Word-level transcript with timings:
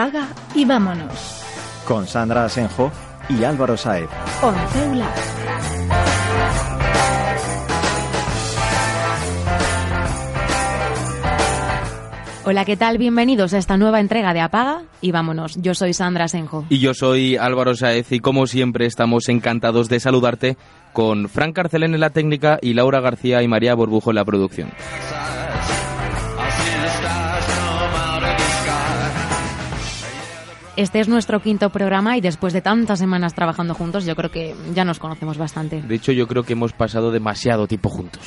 apaga 0.00 0.28
y 0.54 0.64
vámonos. 0.64 1.12
Con 1.86 2.06
Sandra 2.06 2.44
Asenjo 2.44 2.90
y 3.28 3.44
Álvaro 3.44 3.76
Saez. 3.76 4.08
Onceula. 4.42 5.08
Hola, 12.46 12.64
¿qué 12.64 12.76
tal? 12.76 12.96
Bienvenidos 12.96 13.52
a 13.52 13.58
esta 13.58 13.76
nueva 13.76 14.00
entrega 14.00 14.32
de 14.32 14.40
Apaga 14.40 14.82
y 15.02 15.12
vámonos. 15.12 15.56
Yo 15.56 15.74
soy 15.74 15.92
Sandra 15.92 16.26
Senjo. 16.26 16.64
Y 16.70 16.78
yo 16.78 16.94
soy 16.94 17.36
Álvaro 17.36 17.76
Saez 17.76 18.10
y 18.12 18.20
como 18.20 18.46
siempre 18.46 18.86
estamos 18.86 19.28
encantados 19.28 19.88
de 19.88 20.00
saludarte 20.00 20.56
con 20.94 21.28
Frank 21.28 21.54
Carcelén 21.54 21.94
en 21.94 22.00
la 22.00 22.10
técnica 22.10 22.58
y 22.62 22.72
Laura 22.72 23.00
García 23.00 23.42
y 23.42 23.48
María 23.48 23.74
Borbujo 23.74 24.10
en 24.10 24.16
la 24.16 24.24
producción. 24.24 24.70
Este 30.76 31.00
es 31.00 31.08
nuestro 31.08 31.40
quinto 31.40 31.70
programa 31.70 32.16
y 32.16 32.20
después 32.20 32.52
de 32.52 32.62
tantas 32.62 32.98
semanas 32.98 33.34
trabajando 33.34 33.74
juntos, 33.74 34.04
yo 34.04 34.14
creo 34.14 34.30
que 34.30 34.54
ya 34.72 34.84
nos 34.84 34.98
conocemos 34.98 35.36
bastante. 35.36 35.82
De 35.82 35.94
hecho, 35.94 36.12
yo 36.12 36.26
creo 36.26 36.44
que 36.44 36.52
hemos 36.52 36.72
pasado 36.72 37.10
demasiado 37.10 37.66
tiempo 37.66 37.88
juntos 37.88 38.22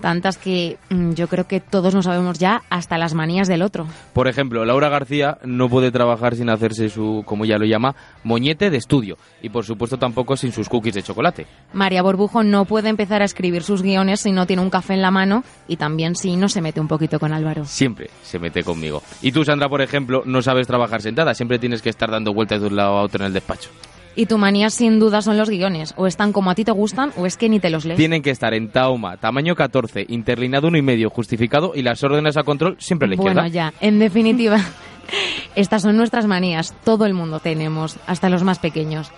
tantas 0.00 0.38
que 0.38 0.78
mm, 0.90 1.12
yo 1.12 1.28
creo 1.28 1.46
que 1.46 1.60
todos 1.60 1.94
nos 1.94 2.04
sabemos 2.04 2.38
ya 2.38 2.62
hasta 2.70 2.98
las 2.98 3.14
manías 3.14 3.48
del 3.48 3.62
otro. 3.62 3.86
Por 4.12 4.28
ejemplo, 4.28 4.64
Laura 4.64 4.88
García 4.88 5.38
no 5.44 5.68
puede 5.68 5.90
trabajar 5.90 6.36
sin 6.36 6.50
hacerse 6.50 6.88
su, 6.88 7.22
como 7.26 7.44
ella 7.44 7.58
lo 7.58 7.66
llama, 7.66 7.94
moñete 8.24 8.70
de 8.70 8.76
estudio 8.76 9.16
y 9.42 9.48
por 9.48 9.64
supuesto 9.64 9.98
tampoco 9.98 10.36
sin 10.36 10.52
sus 10.52 10.68
cookies 10.68 10.94
de 10.94 11.02
chocolate. 11.02 11.46
María 11.72 12.02
Borbujo 12.02 12.42
no 12.42 12.64
puede 12.64 12.88
empezar 12.88 13.22
a 13.22 13.24
escribir 13.24 13.62
sus 13.62 13.82
guiones 13.82 14.20
si 14.20 14.32
no 14.32 14.46
tiene 14.46 14.62
un 14.62 14.70
café 14.70 14.94
en 14.94 15.02
la 15.02 15.10
mano 15.10 15.44
y 15.66 15.76
también 15.76 16.14
si 16.16 16.36
no 16.36 16.48
se 16.48 16.60
mete 16.60 16.80
un 16.80 16.88
poquito 16.88 17.18
con 17.18 17.32
Álvaro. 17.32 17.64
Siempre 17.64 18.10
se 18.22 18.38
mete 18.38 18.62
conmigo. 18.62 19.02
Y 19.22 19.32
tú, 19.32 19.44
Sandra, 19.44 19.68
por 19.68 19.80
ejemplo, 19.82 20.22
no 20.24 20.42
sabes 20.42 20.66
trabajar 20.66 21.02
sentada, 21.02 21.34
siempre 21.34 21.58
tienes 21.58 21.82
que 21.82 21.90
estar 21.90 22.10
dando 22.10 22.32
vueltas 22.32 22.60
de 22.60 22.66
un 22.68 22.76
lado 22.76 22.98
a 22.98 23.02
otro 23.02 23.20
en 23.20 23.26
el 23.26 23.32
despacho. 23.32 23.70
Y 24.14 24.26
tu 24.26 24.38
manía 24.38 24.70
sin 24.70 24.98
duda 24.98 25.22
son 25.22 25.36
los 25.36 25.48
guiones. 25.48 25.94
O 25.96 26.06
están 26.06 26.32
como 26.32 26.50
a 26.50 26.54
ti 26.54 26.64
te 26.64 26.72
gustan 26.72 27.12
o 27.16 27.26
es 27.26 27.36
que 27.36 27.48
ni 27.48 27.60
te 27.60 27.70
los 27.70 27.84
lees. 27.84 27.98
Tienen 27.98 28.22
que 28.22 28.30
estar 28.30 28.54
en 28.54 28.70
Tauma, 28.70 29.16
tamaño 29.16 29.54
14, 29.54 30.06
interlinado 30.08 30.68
uno 30.68 30.78
y 30.78 30.82
medio, 30.82 31.10
justificado 31.10 31.72
y 31.74 31.82
las 31.82 32.02
órdenes 32.02 32.36
a 32.36 32.42
control 32.42 32.76
siempre 32.78 33.06
a 33.06 33.08
la 33.08 33.14
izquierda. 33.14 33.42
Bueno, 33.42 33.54
ya. 33.54 33.72
En 33.80 33.98
definitiva, 33.98 34.58
estas 35.54 35.82
son 35.82 35.96
nuestras 35.96 36.26
manías. 36.26 36.74
Todo 36.84 37.06
el 37.06 37.14
mundo 37.14 37.40
tenemos, 37.40 37.98
hasta 38.06 38.28
los 38.28 38.42
más 38.42 38.58
pequeños. 38.58 39.12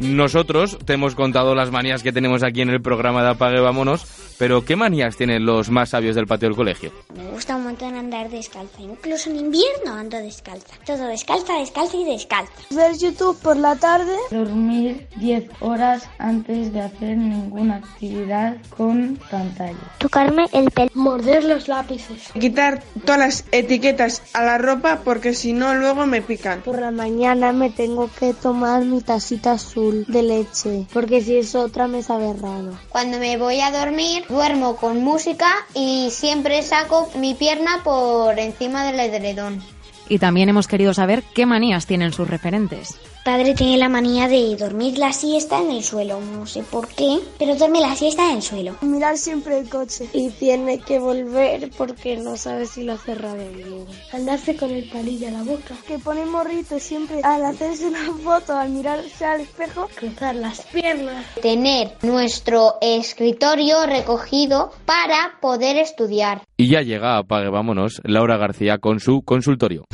Nosotros 0.00 0.78
te 0.86 0.94
hemos 0.94 1.14
contado 1.14 1.54
las 1.54 1.70
manías 1.70 2.02
que 2.02 2.10
tenemos 2.10 2.42
aquí 2.42 2.62
en 2.62 2.70
el 2.70 2.80
programa 2.80 3.22
de 3.22 3.28
Apague 3.28 3.60
Vámonos, 3.60 4.06
pero 4.38 4.64
¿qué 4.64 4.74
manías 4.74 5.14
tienen 5.14 5.44
los 5.44 5.68
más 5.68 5.90
sabios 5.90 6.16
del 6.16 6.26
patio 6.26 6.48
del 6.48 6.56
colegio? 6.56 6.90
Me 7.14 7.30
gusta 7.30 7.56
un 7.56 7.64
montón 7.64 7.94
andar 7.94 8.30
descalza, 8.30 8.80
incluso 8.80 9.28
en 9.28 9.36
invierno 9.36 9.92
ando 9.92 10.16
descalza. 10.16 10.74
Todo 10.86 11.06
descalza, 11.06 11.52
descalza 11.58 11.98
y 11.98 12.04
descalza. 12.04 12.50
Ver 12.70 12.96
YouTube 12.96 13.38
por 13.42 13.58
la 13.58 13.76
tarde. 13.76 14.16
Dormir 14.30 15.06
10 15.16 15.50
horas 15.60 16.08
antes 16.18 16.72
de 16.72 16.80
hacer 16.80 17.18
ninguna 17.18 17.76
actividad 17.76 18.56
con 18.74 19.18
pantalla. 19.30 19.76
Tocarme 19.98 20.46
el 20.54 20.70
pelo. 20.70 20.90
Morder 20.94 21.44
los 21.44 21.68
lápices. 21.68 22.32
Quitar 22.40 22.82
todas 23.04 23.18
las 23.20 23.44
etiquetas 23.52 24.22
a 24.32 24.42
la 24.44 24.56
ropa 24.56 25.00
porque 25.04 25.34
si 25.34 25.52
no 25.52 25.74
luego 25.74 26.06
me 26.06 26.22
pican. 26.22 26.62
Por 26.62 26.80
la 26.80 26.90
mañana 26.90 27.52
me 27.52 27.68
tengo 27.68 28.08
que 28.18 28.32
tomar 28.32 28.86
mi 28.86 29.02
tacita 29.02 29.52
azul 29.52 29.89
de 29.90 30.22
leche, 30.22 30.86
porque 30.92 31.20
si 31.20 31.36
es 31.36 31.54
otra 31.54 31.86
me 31.86 32.02
sabe 32.02 32.32
raro. 32.32 32.78
Cuando 32.88 33.18
me 33.18 33.36
voy 33.36 33.60
a 33.60 33.70
dormir, 33.70 34.24
duermo 34.28 34.76
con 34.76 35.02
música 35.02 35.48
y 35.74 36.10
siempre 36.10 36.62
saco 36.62 37.08
mi 37.16 37.34
pierna 37.34 37.82
por 37.84 38.38
encima 38.38 38.84
del 38.84 39.00
edredón. 39.00 39.62
Y 40.10 40.18
también 40.18 40.48
hemos 40.48 40.66
querido 40.66 40.92
saber 40.92 41.22
qué 41.34 41.46
manías 41.46 41.86
tienen 41.86 42.12
sus 42.12 42.28
referentes 42.28 42.98
padre 43.24 43.54
tiene 43.54 43.76
la 43.76 43.88
manía 43.88 44.28
de 44.28 44.56
dormir 44.56 44.98
la 44.98 45.12
siesta 45.12 45.60
en 45.60 45.70
el 45.70 45.84
suelo. 45.84 46.20
No 46.20 46.46
sé 46.46 46.62
por 46.62 46.88
qué, 46.88 47.20
pero 47.38 47.54
duerme 47.54 47.80
la 47.80 47.94
siesta 47.94 48.28
en 48.30 48.36
el 48.36 48.42
suelo. 48.42 48.74
Mirar 48.80 49.18
siempre 49.18 49.58
el 49.58 49.68
coche 49.68 50.08
y 50.12 50.30
tiene 50.30 50.80
que 50.80 50.98
volver 50.98 51.70
porque 51.76 52.16
no 52.16 52.36
sabe 52.36 52.66
si 52.66 52.82
lo 52.82 52.94
ha 52.94 52.98
cerrado 52.98 53.36
bien. 53.36 53.86
Andarse 54.12 54.56
con 54.56 54.70
el 54.70 54.88
palillo 54.88 55.28
a 55.28 55.30
la 55.30 55.42
boca. 55.42 55.76
Que 55.86 55.98
pone 55.98 56.24
morrito 56.24 56.78
siempre 56.78 57.20
al 57.22 57.44
hacerse 57.44 57.86
una 57.86 58.12
foto, 58.24 58.56
al 58.56 58.70
mirarse 58.70 59.24
al 59.24 59.42
espejo, 59.42 59.88
cruzar 59.94 60.34
las 60.34 60.62
piernas. 60.62 61.24
Tener 61.40 61.96
nuestro 62.02 62.78
escritorio 62.80 63.86
recogido 63.86 64.72
para 64.86 65.38
poder 65.40 65.76
estudiar. 65.76 66.42
Y 66.60 66.68
ya 66.68 66.82
llega, 66.82 67.16
apague, 67.16 67.48
vámonos, 67.48 68.02
Laura 68.04 68.36
García 68.36 68.76
con 68.76 69.00
su 69.00 69.22
consultorio. 69.22 69.86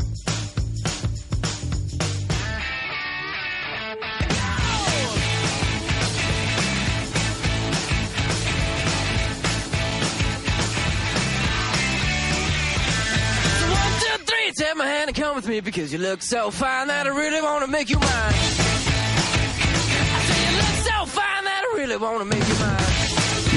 really 21.77 21.97
want 21.97 22.19
to 22.19 22.25
make 22.25 22.48
you. 22.48 22.96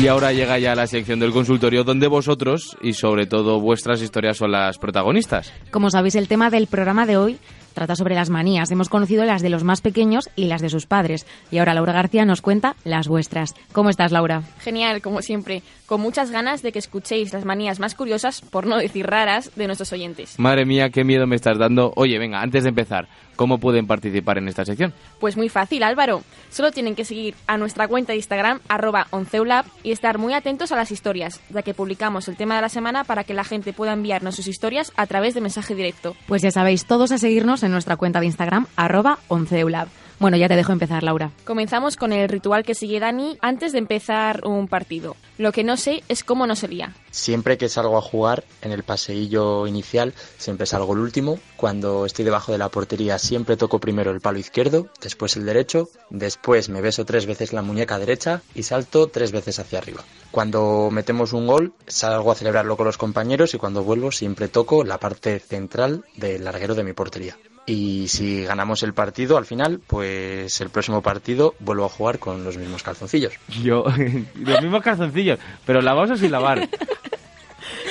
Y 0.01 0.07
ahora 0.07 0.31
llega 0.31 0.57
ya 0.57 0.75
la 0.75 0.87
sección 0.87 1.19
del 1.19 1.33
consultorio 1.33 1.83
donde 1.83 2.07
vosotros 2.07 2.77
y 2.81 2.93
sobre 2.93 3.25
todo 3.25 3.59
vuestras 3.59 4.01
historias 4.01 4.37
son 4.37 4.53
las 4.53 4.77
protagonistas. 4.77 5.51
Como 5.71 5.89
sabéis, 5.89 6.15
el 6.15 6.29
tema 6.29 6.49
del 6.49 6.67
programa 6.67 7.05
de 7.05 7.17
hoy 7.17 7.37
trata 7.73 7.95
sobre 7.95 8.15
las 8.15 8.29
manías. 8.29 8.71
Hemos 8.71 8.89
conocido 8.89 9.25
las 9.25 9.41
de 9.41 9.49
los 9.49 9.63
más 9.63 9.81
pequeños 9.81 10.29
y 10.35 10.45
las 10.45 10.61
de 10.61 10.69
sus 10.69 10.85
padres. 10.85 11.25
Y 11.51 11.57
ahora 11.57 11.73
Laura 11.73 11.93
García 11.93 12.25
nos 12.25 12.41
cuenta 12.41 12.75
las 12.83 13.07
vuestras. 13.07 13.55
¿Cómo 13.71 13.89
estás, 13.89 14.11
Laura? 14.11 14.43
Genial, 14.59 15.01
como 15.01 15.21
siempre. 15.21 15.63
Con 15.85 16.01
muchas 16.01 16.31
ganas 16.31 16.61
de 16.61 16.71
que 16.71 16.79
escuchéis 16.79 17.33
las 17.33 17.45
manías 17.45 17.79
más 17.79 17.95
curiosas, 17.95 18.41
por 18.41 18.67
no 18.67 18.77
decir 18.77 19.07
raras, 19.07 19.51
de 19.55 19.67
nuestros 19.67 19.91
oyentes. 19.93 20.37
Madre 20.39 20.65
mía, 20.65 20.89
qué 20.89 21.03
miedo 21.03 21.27
me 21.27 21.35
estás 21.35 21.57
dando. 21.57 21.93
Oye, 21.95 22.19
venga, 22.19 22.41
antes 22.41 22.63
de 22.63 22.69
empezar, 22.69 23.07
¿Cómo 23.39 23.57
pueden 23.57 23.87
participar 23.87 24.37
en 24.37 24.49
esta 24.49 24.65
sección? 24.65 24.93
Pues 25.17 25.37
muy 25.37 25.47
fácil, 25.47 25.83
Álvaro. 25.83 26.23
Solo 26.49 26.73
tienen 26.73 26.93
que 26.93 27.05
seguir 27.05 27.35
a 27.47 27.55
nuestra 27.55 27.87
cuenta 27.87 28.11
de 28.11 28.17
Instagram, 28.17 28.59
arroba 28.67 29.07
onceulab, 29.11 29.63
y 29.81 29.93
estar 29.93 30.17
muy 30.17 30.33
atentos 30.33 30.73
a 30.73 30.75
las 30.75 30.91
historias, 30.91 31.39
ya 31.49 31.61
que 31.61 31.73
publicamos 31.73 32.27
el 32.27 32.35
tema 32.35 32.57
de 32.57 32.63
la 32.63 32.67
semana 32.67 33.05
para 33.05 33.23
que 33.23 33.33
la 33.33 33.45
gente 33.45 33.71
pueda 33.71 33.93
enviarnos 33.93 34.35
sus 34.35 34.47
historias 34.47 34.91
a 34.97 35.07
través 35.07 35.35
de 35.35 35.39
mensaje 35.39 35.73
directo. 35.73 36.17
Pues 36.27 36.41
ya 36.41 36.51
sabéis, 36.51 36.83
todos 36.83 37.13
a 37.13 37.17
seguirnos 37.17 37.58
en 37.63 37.71
nuestra 37.71 37.97
cuenta 37.97 38.19
de 38.19 38.25
Instagram, 38.25 38.67
arroba 38.75 39.19
onceulab. 39.27 39.87
Bueno, 40.19 40.35
ya 40.35 40.49
te 40.49 40.57
dejo 40.57 40.73
empezar, 40.73 41.01
Laura. 41.01 41.31
Comenzamos 41.45 41.95
con 41.95 42.11
el 42.11 42.27
ritual 42.27 42.65
que 42.65 42.75
sigue 42.75 42.99
Dani 42.99 43.37
antes 43.39 43.71
de 43.71 43.77
empezar 43.77 44.45
un 44.45 44.67
partido. 44.67 45.15
Lo 45.37 45.53
que 45.53 45.63
no 45.63 45.77
sé 45.77 46.03
es 46.09 46.25
cómo 46.25 46.45
no 46.45 46.57
sería. 46.57 46.93
Siempre 47.09 47.57
que 47.57 47.69
salgo 47.69 47.97
a 47.97 48.01
jugar, 48.01 48.43
en 48.61 48.73
el 48.73 48.83
paseillo 48.83 49.65
inicial, 49.65 50.13
siempre 50.37 50.65
salgo 50.65 50.91
el 50.91 50.99
último. 50.99 51.39
Cuando 51.55 52.05
estoy 52.05 52.25
debajo 52.25 52.51
de 52.51 52.57
la 52.57 52.67
portería, 52.67 53.17
siempre 53.17 53.55
toco 53.55 53.79
primero 53.79 54.11
el 54.11 54.19
palo 54.19 54.39
izquierdo, 54.39 54.89
después 55.01 55.37
el 55.37 55.45
derecho, 55.45 55.87
después 56.09 56.67
me 56.67 56.81
beso 56.81 57.05
tres 57.05 57.25
veces 57.25 57.53
la 57.53 57.61
muñeca 57.61 57.97
derecha 57.97 58.41
y 58.53 58.63
salto 58.63 59.07
tres 59.07 59.31
veces 59.31 59.57
hacia 59.59 59.79
arriba. 59.79 60.03
Cuando 60.31 60.89
metemos 60.91 61.31
un 61.31 61.47
gol, 61.47 61.73
salgo 61.87 62.33
a 62.33 62.35
celebrarlo 62.35 62.75
con 62.75 62.87
los 62.87 62.97
compañeros 62.97 63.53
y 63.53 63.57
cuando 63.57 63.85
vuelvo 63.85 64.11
siempre 64.11 64.49
toco 64.49 64.83
la 64.83 64.99
parte 64.99 65.39
central 65.39 66.03
del 66.17 66.43
larguero 66.43 66.75
de 66.75 66.83
mi 66.83 66.91
portería 66.91 67.37
y 67.65 68.07
si 68.07 68.43
ganamos 68.43 68.83
el 68.83 68.93
partido 68.93 69.37
al 69.37 69.45
final, 69.45 69.79
pues 69.85 70.59
el 70.61 70.69
próximo 70.69 71.01
partido 71.01 71.55
vuelvo 71.59 71.85
a 71.85 71.89
jugar 71.89 72.19
con 72.19 72.43
los 72.43 72.57
mismos 72.57 72.83
calzoncillos. 72.83 73.33
Yo, 73.63 73.83
los 74.35 74.61
mismos 74.61 74.81
calzoncillos, 74.81 75.39
pero 75.65 75.81
lavados 75.81 76.11
o 76.11 76.17
sin 76.17 76.31
lavar. 76.31 76.67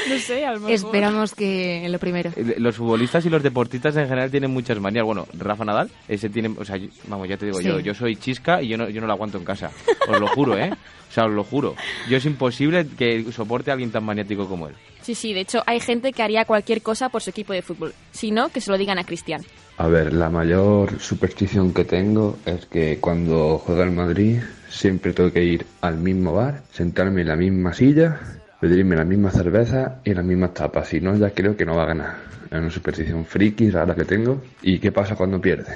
No 0.09 0.19
sé, 0.19 0.47
a 0.47 0.55
Esperamos 0.69 1.35
que 1.35 1.87
lo 1.89 1.99
primero. 1.99 2.31
Eh, 2.37 2.55
los 2.59 2.77
futbolistas 2.77 3.25
y 3.27 3.31
los 3.31 3.43
deportistas 3.43 3.97
en 3.97 4.09
general 4.09 4.31
tienen 4.31 4.51
muchas 4.51 4.79
manías. 4.81 5.05
Bueno, 5.05 5.27
Rafa 5.35 5.65
Nadal, 5.65 5.91
ese 6.09 6.29
tiene, 6.29 6.55
o 6.57 6.65
sea, 6.65 6.77
vamos, 7.07 7.29
ya 7.29 7.37
te 7.37 7.47
digo, 7.47 7.61
yo, 7.61 7.81
yo 7.81 7.95
soy 7.95 8.17
chisca 8.17 8.63
y 8.63 8.69
yo 8.69 8.77
no, 8.77 8.89
yo 8.89 9.01
no 9.01 9.07
lo 9.07 9.13
aguanto 9.13 9.39
en 9.39 9.45
casa. 9.45 9.71
Os 10.09 10.21
lo 10.21 10.29
juro, 10.29 10.57
¿eh? 10.57 10.71
O 11.09 11.13
sea, 11.13 11.27
os 11.27 11.33
lo 11.33 11.45
juro. 11.45 11.75
Yo 12.09 12.17
es 12.17 12.25
imposible 12.25 12.87
que 12.87 13.25
soporte 13.33 13.71
a 13.71 13.75
alguien 13.75 13.91
tan 13.91 14.05
maniático 14.05 14.49
como 14.49 14.69
él. 14.69 14.75
Sí, 15.03 15.15
sí, 15.15 15.33
de 15.33 15.41
hecho 15.41 15.63
hay 15.67 15.81
gente 15.81 16.13
que 16.13 16.23
haría 16.23 16.45
cualquier 16.45 16.83
cosa 16.83 17.09
por 17.09 17.23
su 17.23 17.31
equipo 17.31 17.53
de 17.53 17.63
fútbol. 17.63 17.95
Si 18.13 18.31
no, 18.31 18.51
que 18.51 18.61
se 18.61 18.71
lo 18.71 18.77
digan 18.77 18.99
a 18.99 19.05
Cristian. 19.05 19.43
A 19.79 19.87
ver, 19.87 20.13
la 20.13 20.29
mayor 20.29 21.01
superstición 21.01 21.73
que 21.73 21.85
tengo 21.85 22.37
es 22.45 22.67
que 22.67 22.99
cuando 22.99 23.59
juega 23.59 23.85
el 23.85 23.93
Madrid 23.93 24.41
siempre 24.69 25.13
tengo 25.13 25.33
que 25.33 25.45
ir 25.45 25.67
al 25.81 25.97
mismo 25.99 26.35
bar, 26.35 26.63
sentarme 26.73 27.23
en 27.23 27.29
la 27.29 27.37
misma 27.37 27.73
silla, 27.73 28.21
pedirme 28.61 28.97
la 28.97 29.05
misma 29.05 29.31
cerveza 29.31 30.01
y 30.05 30.15
las 30.15 30.25
mismas 30.25 30.55
tapas. 30.55 30.89
Si 30.89 31.01
no, 31.01 31.17
ya 31.17 31.31
creo 31.31 31.57
que 31.57 31.65
no 31.65 31.77
va 31.77 31.85
a 31.85 31.87
ganar. 31.87 32.17
Es 32.51 32.59
una 32.59 32.71
superstición 32.71 33.25
friki 33.25 33.71
rara 33.71 33.95
que 33.95 34.05
tengo. 34.05 34.43
¿Y 34.63 34.79
qué 34.79 34.93
pasa 34.93 35.15
cuando 35.15 35.41
pierde? 35.41 35.73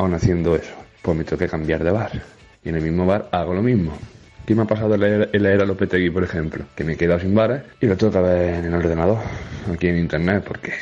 aún 0.00 0.14
haciendo 0.14 0.56
eso, 0.56 0.72
pues 1.02 1.16
me 1.16 1.24
tengo 1.24 1.38
que 1.38 1.48
cambiar 1.48 1.84
de 1.84 1.90
bar. 1.90 2.10
Y 2.64 2.70
en 2.70 2.76
el 2.76 2.82
mismo 2.82 3.04
bar 3.04 3.28
hago 3.32 3.54
lo 3.54 3.62
mismo. 3.62 3.92
¿Qué 4.50 4.56
me 4.56 4.62
ha 4.62 4.64
pasado 4.64 4.92
en 4.96 5.00
la 5.00 5.06
era, 5.06 5.28
en 5.32 5.42
la 5.44 5.50
era 5.52 5.64
Lopetegui, 5.64 6.10
por 6.10 6.24
ejemplo? 6.24 6.64
Que 6.74 6.82
me 6.82 6.94
he 6.94 6.96
quedado 6.96 7.20
sin 7.20 7.32
bares 7.36 7.62
y 7.80 7.86
lo 7.86 7.96
tengo 7.96 8.12
que 8.12 8.18
ver 8.18 8.54
en 8.54 8.64
el 8.64 8.74
ordenador, 8.74 9.18
aquí 9.72 9.86
en 9.86 9.96
internet, 9.98 10.42
porque 10.44 10.72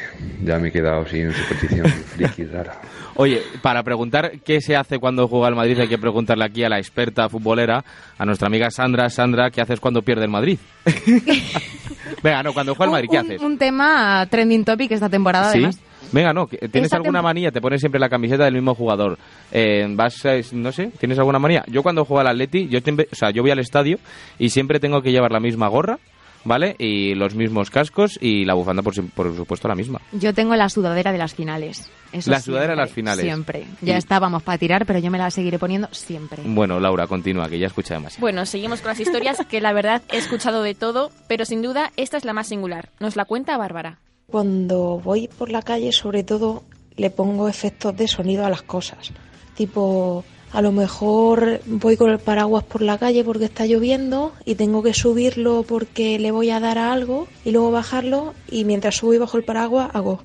ya 0.43 0.59
me 0.59 0.69
he 0.69 0.73
quedado 0.73 1.07
sin 1.07 1.31
superstición 1.35 1.87
friki 2.17 2.45
rara. 2.47 2.81
Oye, 3.17 3.43
para 3.61 3.83
preguntar 3.83 4.41
qué 4.43 4.63
se 4.63 4.75
hace 4.75 4.99
cuando 4.99 5.29
juega 5.29 5.49
el 5.49 5.55
Madrid, 5.55 5.79
hay 5.81 5.89
que 5.89 5.99
preguntarle 5.99 6.47
aquí 6.47 6.65
a 6.65 6.71
la 6.71 6.79
experta 6.79 7.29
futbolera, 7.29 7.85
a 8.17 8.25
nuestra 8.25 8.47
amiga 8.47 8.71
Sandra. 8.71 9.11
Sandra, 9.11 9.51
¿qué 9.51 9.61
haces 9.61 9.81
cuando 9.81 10.01
pierde 10.01 10.25
el 10.25 10.31
Madrid? 10.31 10.59
Venga, 12.23 12.43
no, 12.43 12.55
cuando 12.55 12.75
juega 12.75 12.87
el 12.87 12.93
Madrid, 12.93 13.09
¿qué 13.11 13.19
Un- 13.19 13.27
haces? 13.27 13.41
Un 13.43 13.59
tema 13.59 14.27
trending 14.31 14.65
topic 14.65 14.93
esta 14.93 15.11
temporada, 15.11 15.53
¿Sí? 15.53 15.59
además. 15.59 15.79
Venga, 16.13 16.33
no, 16.33 16.47
que- 16.47 16.69
¿tienes 16.69 16.93
alguna 16.93 17.23
manía? 17.23 17.51
Te 17.51 17.61
pones 17.61 17.81
siempre 17.81 18.01
la 18.01 18.09
camiseta 18.09 18.45
del 18.45 18.55
mismo 18.55 18.75
jugador. 18.75 19.19
Eh, 19.53 19.87
vas, 19.91 20.25
a- 20.27 20.37
no 20.53 20.73
sé, 20.73 20.91
¿tienes 20.99 21.19
alguna 21.19 21.39
manía? 21.39 21.65
Yo 21.69 21.83
cuando 21.83 22.05
juego 22.05 22.21
al 22.21 22.29
Atleti, 22.29 22.69
yo, 22.69 22.79
o 22.81 23.15
sea, 23.15 23.31
yo 23.31 23.43
voy 23.43 23.51
al 23.51 23.59
estadio 23.59 23.99
y 24.39 24.51
siempre 24.51 24.81
tengo 24.81 25.03
que 25.03 25.13
llevar 25.13 25.33
la 25.33 25.41
misma 25.41 25.69
gorra, 25.69 25.99
¿vale? 26.45 26.77
Y 26.79 27.15
los 27.15 27.35
mismos 27.35 27.69
cascos 27.71 28.19
y 28.23 28.45
la 28.45 28.55
bufanda, 28.55 28.83
por, 28.83 28.95
por 29.11 29.37
supuesto, 29.37 29.69
la 29.69 29.75
misma. 29.75 30.01
Yo 30.13 30.33
tengo 30.33 30.55
la 30.57 30.69
sudadera 30.69 31.13
de 31.13 31.19
las 31.19 31.35
finales. 31.35 31.91
Eso 32.11 32.31
La 32.31 32.41
sudadera 32.41 32.75
de 32.75 32.77
siempre, 32.77 32.85
las 32.87 32.95
finales. 32.95 33.25
Siempre. 33.25 33.67
Ya 33.83 33.95
Y- 33.95 33.99
estábamos 33.99 34.43
para 34.43 34.57
tirar, 34.57 34.87
pero 34.87 34.99
yo 34.99 35.11
me 35.11 35.19
la 35.19 35.31
seguiré 35.31 35.59
poniendo 35.59 35.89
siempre. 35.93 36.43
Bueno, 36.47 36.81
Laura, 36.81 37.07
continúa, 37.07 37.51
que 37.51 37.59
ya 37.59 37.67
escucha 37.67 37.95
demasiado. 37.95 38.23
Bueno, 38.23 38.47
seguimos 38.47 38.81
con 38.81 38.89
las 38.91 39.01
historias, 39.01 39.45
que 39.47 39.61
la 39.61 39.75
verdad 39.75 40.01
he 40.11 40.17
escuchado 40.17 40.63
de 40.63 40.75
todo, 40.75 41.11
pero 41.27 41.45
sin 41.45 41.61
duda 41.61 41.93
esta 41.97 42.17
es 42.17 42.25
la 42.25 42.33
más 42.33 42.47
singular. 42.49 42.89
Nos 42.99 43.15
la 43.17 43.27
cuenta 43.27 43.59
Bárbara. 43.59 43.99
Cuando 44.31 45.01
voy 45.03 45.27
por 45.27 45.51
la 45.51 45.63
calle, 45.63 45.91
sobre 45.91 46.23
todo, 46.23 46.63
le 46.97 47.09
pongo 47.09 47.49
efectos 47.49 47.97
de 47.97 48.07
sonido 48.07 48.45
a 48.45 48.51
las 48.51 48.61
cosas. 48.61 49.11
Tipo, 49.55 50.23
a 50.53 50.61
lo 50.61 50.71
mejor 50.71 51.63
voy 51.65 51.97
con 51.97 52.11
el 52.11 52.19
paraguas 52.19 52.63
por 52.65 52.83
la 52.83 52.99
calle 52.99 53.25
porque 53.25 53.47
está 53.47 53.65
lloviendo 53.65 54.35
y 54.45 54.57
tengo 54.57 54.83
que 54.83 54.93
subirlo 54.93 55.63
porque 55.63 56.19
le 56.19 56.31
voy 56.31 56.51
a 56.51 56.61
dar 56.61 56.77
a 56.77 56.93
algo 56.93 57.27
y 57.43 57.53
luego 57.53 57.71
bajarlo 57.71 58.35
y 58.51 58.65
mientras 58.65 58.97
subo 58.97 59.15
y 59.15 59.19
bajo 59.19 59.39
el 59.39 59.45
paraguas 59.45 59.89
hago... 59.95 60.23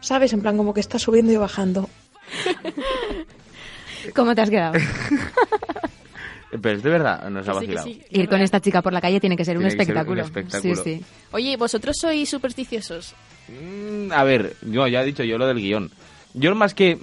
¿Sabes? 0.00 0.32
En 0.32 0.40
plan 0.40 0.56
como 0.56 0.72
que 0.72 0.80
está 0.80 0.98
subiendo 0.98 1.32
y 1.32 1.36
bajando. 1.36 1.90
¿Cómo 4.14 4.34
te 4.34 4.40
has 4.40 4.48
quedado? 4.48 4.78
Pero 6.50 6.76
es 6.76 6.82
de 6.82 6.90
verdad, 6.90 7.28
nos 7.30 7.46
ha 7.48 7.54
sí, 7.60 7.66
que 7.66 7.74
vacilado. 7.74 7.86
sí. 7.86 8.02
Ir 8.10 8.28
con 8.28 8.40
esta 8.40 8.60
chica 8.60 8.80
por 8.82 8.92
la 8.92 9.00
calle 9.00 9.20
tiene 9.20 9.36
que 9.36 9.44
ser 9.44 9.58
un 9.58 9.64
Tiene 9.68 9.76
que 9.76 9.84
ser 9.84 9.94
un 9.94 9.98
espectáculo. 10.18 10.22
espectáculo. 10.22 10.74
Sí, 10.76 10.96
sí. 10.98 11.04
Oye, 11.32 11.56
¿vosotros 11.56 11.96
sois 12.00 12.28
supersticiosos? 12.28 13.14
Mm, 13.48 14.12
A 14.12 14.24
ver, 14.24 14.56
yo 14.62 14.86
ya 14.86 15.02
he 15.02 15.04
dicho 15.04 15.22
yo 15.24 15.36
lo 15.38 15.46
del 15.46 15.58
guion. 15.58 15.90
Yo 16.34 16.54
más 16.54 16.74
que... 16.74 16.98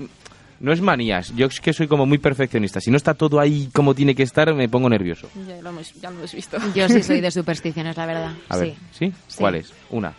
No 0.57 0.71
es 0.71 0.80
manías, 0.80 1.36
yo 1.36 1.47
es 1.47 1.59
que 1.59 1.74
soy 1.74 1.88
como 1.88 2.06
muy 2.06 2.18
perfeccionista. 2.18 2.80
Si 2.80 2.89
no 2.89 2.95
está 2.95 3.13
todo 3.13 3.42
ahí 3.42 3.69
como 3.74 3.94
tiene 3.94 4.15
que 4.15 4.24
estar, 4.24 4.51
me 4.56 4.69
pongo 4.69 4.89
nervioso. 4.89 5.30
Ya 5.47 5.62
lo 5.62 5.69
hemos, 5.69 5.94
ya 5.95 6.09
lo 6.09 6.18
hemos 6.19 6.33
visto. 6.33 6.57
Yo 6.74 6.88
sí 6.88 7.03
soy 7.03 7.19
de 7.21 7.30
supersticiones, 7.30 7.97
la 7.97 8.06
verdad. 8.06 8.31
A 8.47 8.57
ver, 8.57 8.74
sí. 8.94 9.12
¿sí? 9.27 9.36
¿Cuál 9.38 9.56
es? 9.56 9.74
Una. 9.89 10.13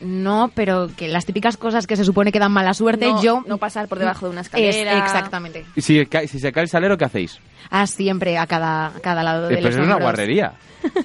No, 0.00 0.50
pero 0.54 0.90
que 0.96 1.08
las 1.08 1.24
típicas 1.24 1.56
cosas 1.56 1.86
que 1.86 1.96
se 1.96 2.04
supone 2.04 2.30
que 2.32 2.38
dan 2.38 2.52
mala 2.52 2.74
suerte, 2.74 3.06
No- 3.06 3.22
yo... 3.22 3.44
no 3.46 3.58
pasar 3.58 3.88
por 3.88 3.98
debajo 3.98 4.26
de 4.26 4.32
una 4.32 4.40
Es- 4.42 4.46
escalera. 4.48 4.98
exactamente. 4.98 5.64
Y 5.76 5.80
Si, 5.80 6.04
si 6.28 6.38
se 6.40 6.52
cae 6.52 6.64
el 6.64 6.68
salero, 6.68 6.98
¿qué 6.98 7.04
hacéis? 7.04 7.38
Ah, 7.70 7.86
siempre 7.86 8.36
a 8.36 8.46
cada, 8.46 8.88
a 8.88 9.00
cada 9.00 9.22
lado 9.22 9.48
de 9.48 9.54
Eh, 9.54 9.58
pero 9.62 9.68
es 9.70 9.76
una 9.76 9.96
guarrería. 9.96 10.52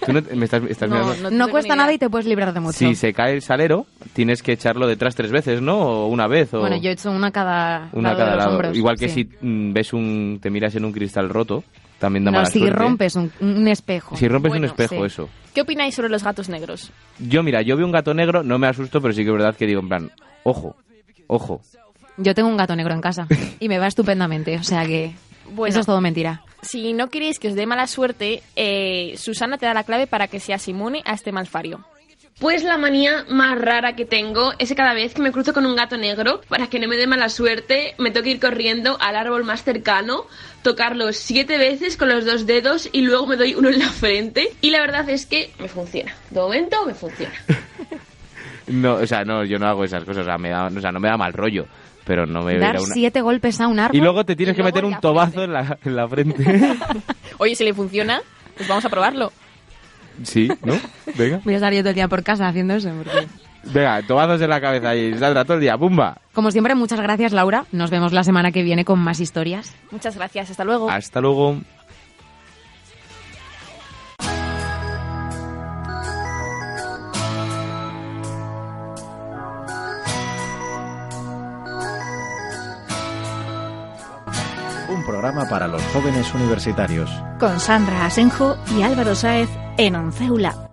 Tú 0.05 0.11
no- 0.11 0.21
me 0.35 0.43
estás, 0.45 0.61
estás 0.69 0.89
mirando- 0.89 1.31
No, 1.31 1.47
cuesta 1.49 1.75
nada 1.75 1.93
y 1.93 1.97
te 1.97 2.09
puedes 2.09 2.25
librar 2.27 2.53
de 2.53 2.59
mucho. 2.59 2.77
Si 2.77 2.95
se 2.95 3.13
cae 3.13 3.33
el 3.33 3.41
salero, 3.41 3.85
tienes 4.13 4.43
que 4.43 4.51
echarlo 4.53 4.85
detrás 4.87 5.15
tres 5.15 5.31
veces, 5.31 5.61
¿no? 5.61 5.77
O 5.79 6.07
una 6.07 6.27
vez. 6.27 6.53
O 6.53 6.59
Bueno, 6.59 6.75
yo 6.75 6.89
he 6.89 6.93
hecho 6.93 7.11
una 7.11 7.27
a 7.27 7.31
cada 7.31 7.89
una 7.93 8.09
lado 8.09 8.17
cada 8.19 8.29
de 8.31 8.35
los 8.35 8.45
lado. 8.45 8.51
hombros. 8.57 8.77
Igual 8.77 8.97
que 8.97 9.07
sí. 9.07 9.29
si 9.39 9.45
mm, 9.45 9.71
ves 9.73 9.93
un, 9.93 10.39
te 10.41 10.49
miras 10.49 10.75
en 10.75 10.83
un 10.83 10.91
cristal 10.91 11.29
roto, 11.29 11.63
también 11.99 12.23
da 12.25 12.31
No, 12.31 12.37
mala 12.37 12.49
si 12.49 12.59
suerte. 12.59 12.75
rompes 12.77 13.15
un, 13.15 13.31
un 13.41 13.67
espejo. 13.67 14.15
Si 14.15 14.27
rompes 14.27 14.53
un 14.53 14.65
espejo, 14.65 14.95
sí. 14.95 15.03
eso. 15.05 15.29
¿Qué 15.53 15.61
opináis 15.61 15.93
sobre 15.95 16.09
los 16.09 16.23
gatos 16.23 16.49
negros? 16.49 16.91
Yo, 17.19 17.43
mira, 17.43 17.61
yo 17.61 17.75
veo 17.77 17.85
un 17.85 17.91
gato 17.91 18.13
negro, 18.13 18.43
no 18.43 18.57
me 18.57 18.67
asusto, 18.67 19.01
pero 19.01 19.13
sí 19.13 19.23
que 19.23 19.29
es 19.29 19.33
verdad 19.33 19.55
que 19.55 19.65
digo, 19.67 19.81
en 19.81 19.87
plan, 19.89 20.11
ojo, 20.43 20.75
ojo. 21.27 21.61
Yo 22.17 22.33
tengo 22.35 22.49
un 22.49 22.57
gato 22.57 22.75
negro 22.75 22.93
en 22.93 23.01
casa 23.01 23.27
y 23.59 23.67
me 23.69 23.77
va 23.79 23.87
estupendamente, 23.87 24.57
o 24.57 24.63
sea 24.63 24.85
que 24.85 25.13
Bueno. 25.51 25.69
eso 25.69 25.79
es 25.81 25.85
todo 25.85 26.01
mentira. 26.01 26.43
Si 26.61 26.91
no 26.93 27.09
queréis 27.09 27.39
que 27.39 27.47
os 27.47 27.55
dé 27.55 27.65
mala 27.65 27.87
suerte, 27.87 28.43
eh, 28.55 29.13
Susana 29.17 29.57
te 29.57 29.65
da 29.65 29.73
la 29.73 29.83
clave 29.85 30.07
para 30.07 30.27
que 30.27 30.39
seas 30.39 30.67
inmune 30.67 31.01
a 31.05 31.13
este 31.13 31.31
malfario. 31.31 31.85
Pues 32.39 32.63
la 32.63 32.77
manía 32.77 33.25
más 33.27 33.59
rara 33.59 33.97
que 33.97 34.05
tengo 34.05 34.53
es 34.59 34.69
que 34.69 34.75
cada 34.75 34.93
vez 34.93 35.13
que 35.13 35.21
me 35.21 35.33
cruzo 35.33 35.53
con 35.53 35.65
un 35.65 35.75
gato 35.75 35.97
negro, 35.97 36.39
para 36.47 36.67
que 36.67 36.79
no 36.79 36.87
me 36.87 36.95
dé 36.95 37.05
mala 37.05 37.27
suerte, 37.27 37.95
me 37.97 38.11
tengo 38.11 38.23
que 38.23 38.29
ir 38.31 38.39
corriendo 38.39 38.97
al 39.01 39.17
árbol 39.17 39.43
más 39.43 39.63
cercano, 39.63 40.25
tocarlo 40.63 41.11
siete 41.11 41.57
veces 41.57 41.97
con 41.97 42.07
los 42.07 42.25
dos 42.25 42.45
dedos 42.45 42.87
y 42.93 43.01
luego 43.01 43.27
me 43.27 43.35
doy 43.35 43.55
uno 43.55 43.67
en 43.67 43.79
la 43.79 43.89
frente. 43.89 44.53
Y 44.61 44.69
la 44.69 44.79
verdad 44.79 45.09
es 45.09 45.25
que 45.25 45.51
me 45.59 45.67
funciona. 45.67 46.15
De 46.29 46.39
momento 46.39 46.85
me 46.85 46.93
funciona. 46.93 47.33
No, 48.69 48.93
o 48.97 49.07
sea, 49.07 49.25
no, 49.25 49.43
yo 49.45 49.57
no 49.57 49.67
hago 49.67 49.83
esas 49.83 50.03
cosas, 50.03 50.21
o 50.21 50.25
sea, 50.25 50.37
me 50.37 50.49
da, 50.49 50.67
o 50.67 50.79
sea 50.79 50.91
no 50.91 50.99
me 50.99 51.09
da 51.09 51.17
mal 51.17 51.33
rollo, 51.33 51.65
pero 52.05 52.27
no 52.27 52.43
me 52.43 52.59
Dar 52.59 52.75
da 52.75 52.81
una... 52.83 52.93
siete 52.93 53.19
golpes 53.21 53.59
a 53.59 53.67
un 53.67 53.79
árbol. 53.79 53.97
Y 53.97 53.99
luego 53.99 54.23
te 54.23 54.35
tienes 54.35 54.55
que 54.55 54.61
meter 54.61 54.85
un 54.85 54.99
tobazo 54.99 55.43
en 55.43 55.53
la, 55.53 55.79
en 55.83 55.95
la 55.95 56.07
frente. 56.07 56.45
Oye, 57.39 57.55
si 57.55 57.63
le 57.63 57.73
funciona, 57.73 58.21
pues 58.55 58.69
vamos 58.69 58.85
a 58.85 58.89
probarlo. 58.89 59.31
Sí, 60.23 60.49
¿no? 60.63 60.73
Venga. 61.17 61.41
Voy 61.43 61.53
a 61.53 61.57
estar 61.57 61.73
yo 61.73 61.79
todo 61.79 61.89
el 61.89 61.95
día 61.95 62.07
por 62.07 62.23
casa 62.23 62.47
haciendo 62.47 62.73
eso. 62.75 62.91
Porque... 62.97 63.27
Venga, 63.65 64.01
tobazos 64.03 64.41
en 64.41 64.49
la 64.49 64.61
cabeza 64.61 64.95
y 64.95 65.17
Sandra 65.17 65.43
todo 65.43 65.55
el 65.55 65.61
día, 65.61 65.77
¡pumba! 65.77 66.17
Como 66.33 66.51
siempre, 66.51 66.75
muchas 66.75 67.01
gracias, 67.01 67.33
Laura. 67.33 67.65
Nos 67.71 67.89
vemos 67.89 68.13
la 68.13 68.23
semana 68.23 68.51
que 68.51 68.63
viene 68.63 68.85
con 68.85 68.99
más 68.99 69.19
historias. 69.19 69.75
Muchas 69.91 70.15
gracias, 70.15 70.49
hasta 70.49 70.63
luego. 70.63 70.89
Hasta 70.89 71.21
luego. 71.21 71.57
Programa 85.19 85.49
para 85.49 85.67
los 85.67 85.83
jóvenes 85.87 86.33
universitarios. 86.33 87.11
Con 87.41 87.59
Sandra 87.59 88.05
Asenjo 88.05 88.55
y 88.73 88.83
Álvaro 88.83 89.15
Sáez 89.15 89.49
en 89.77 89.97
Onceula. 89.97 90.69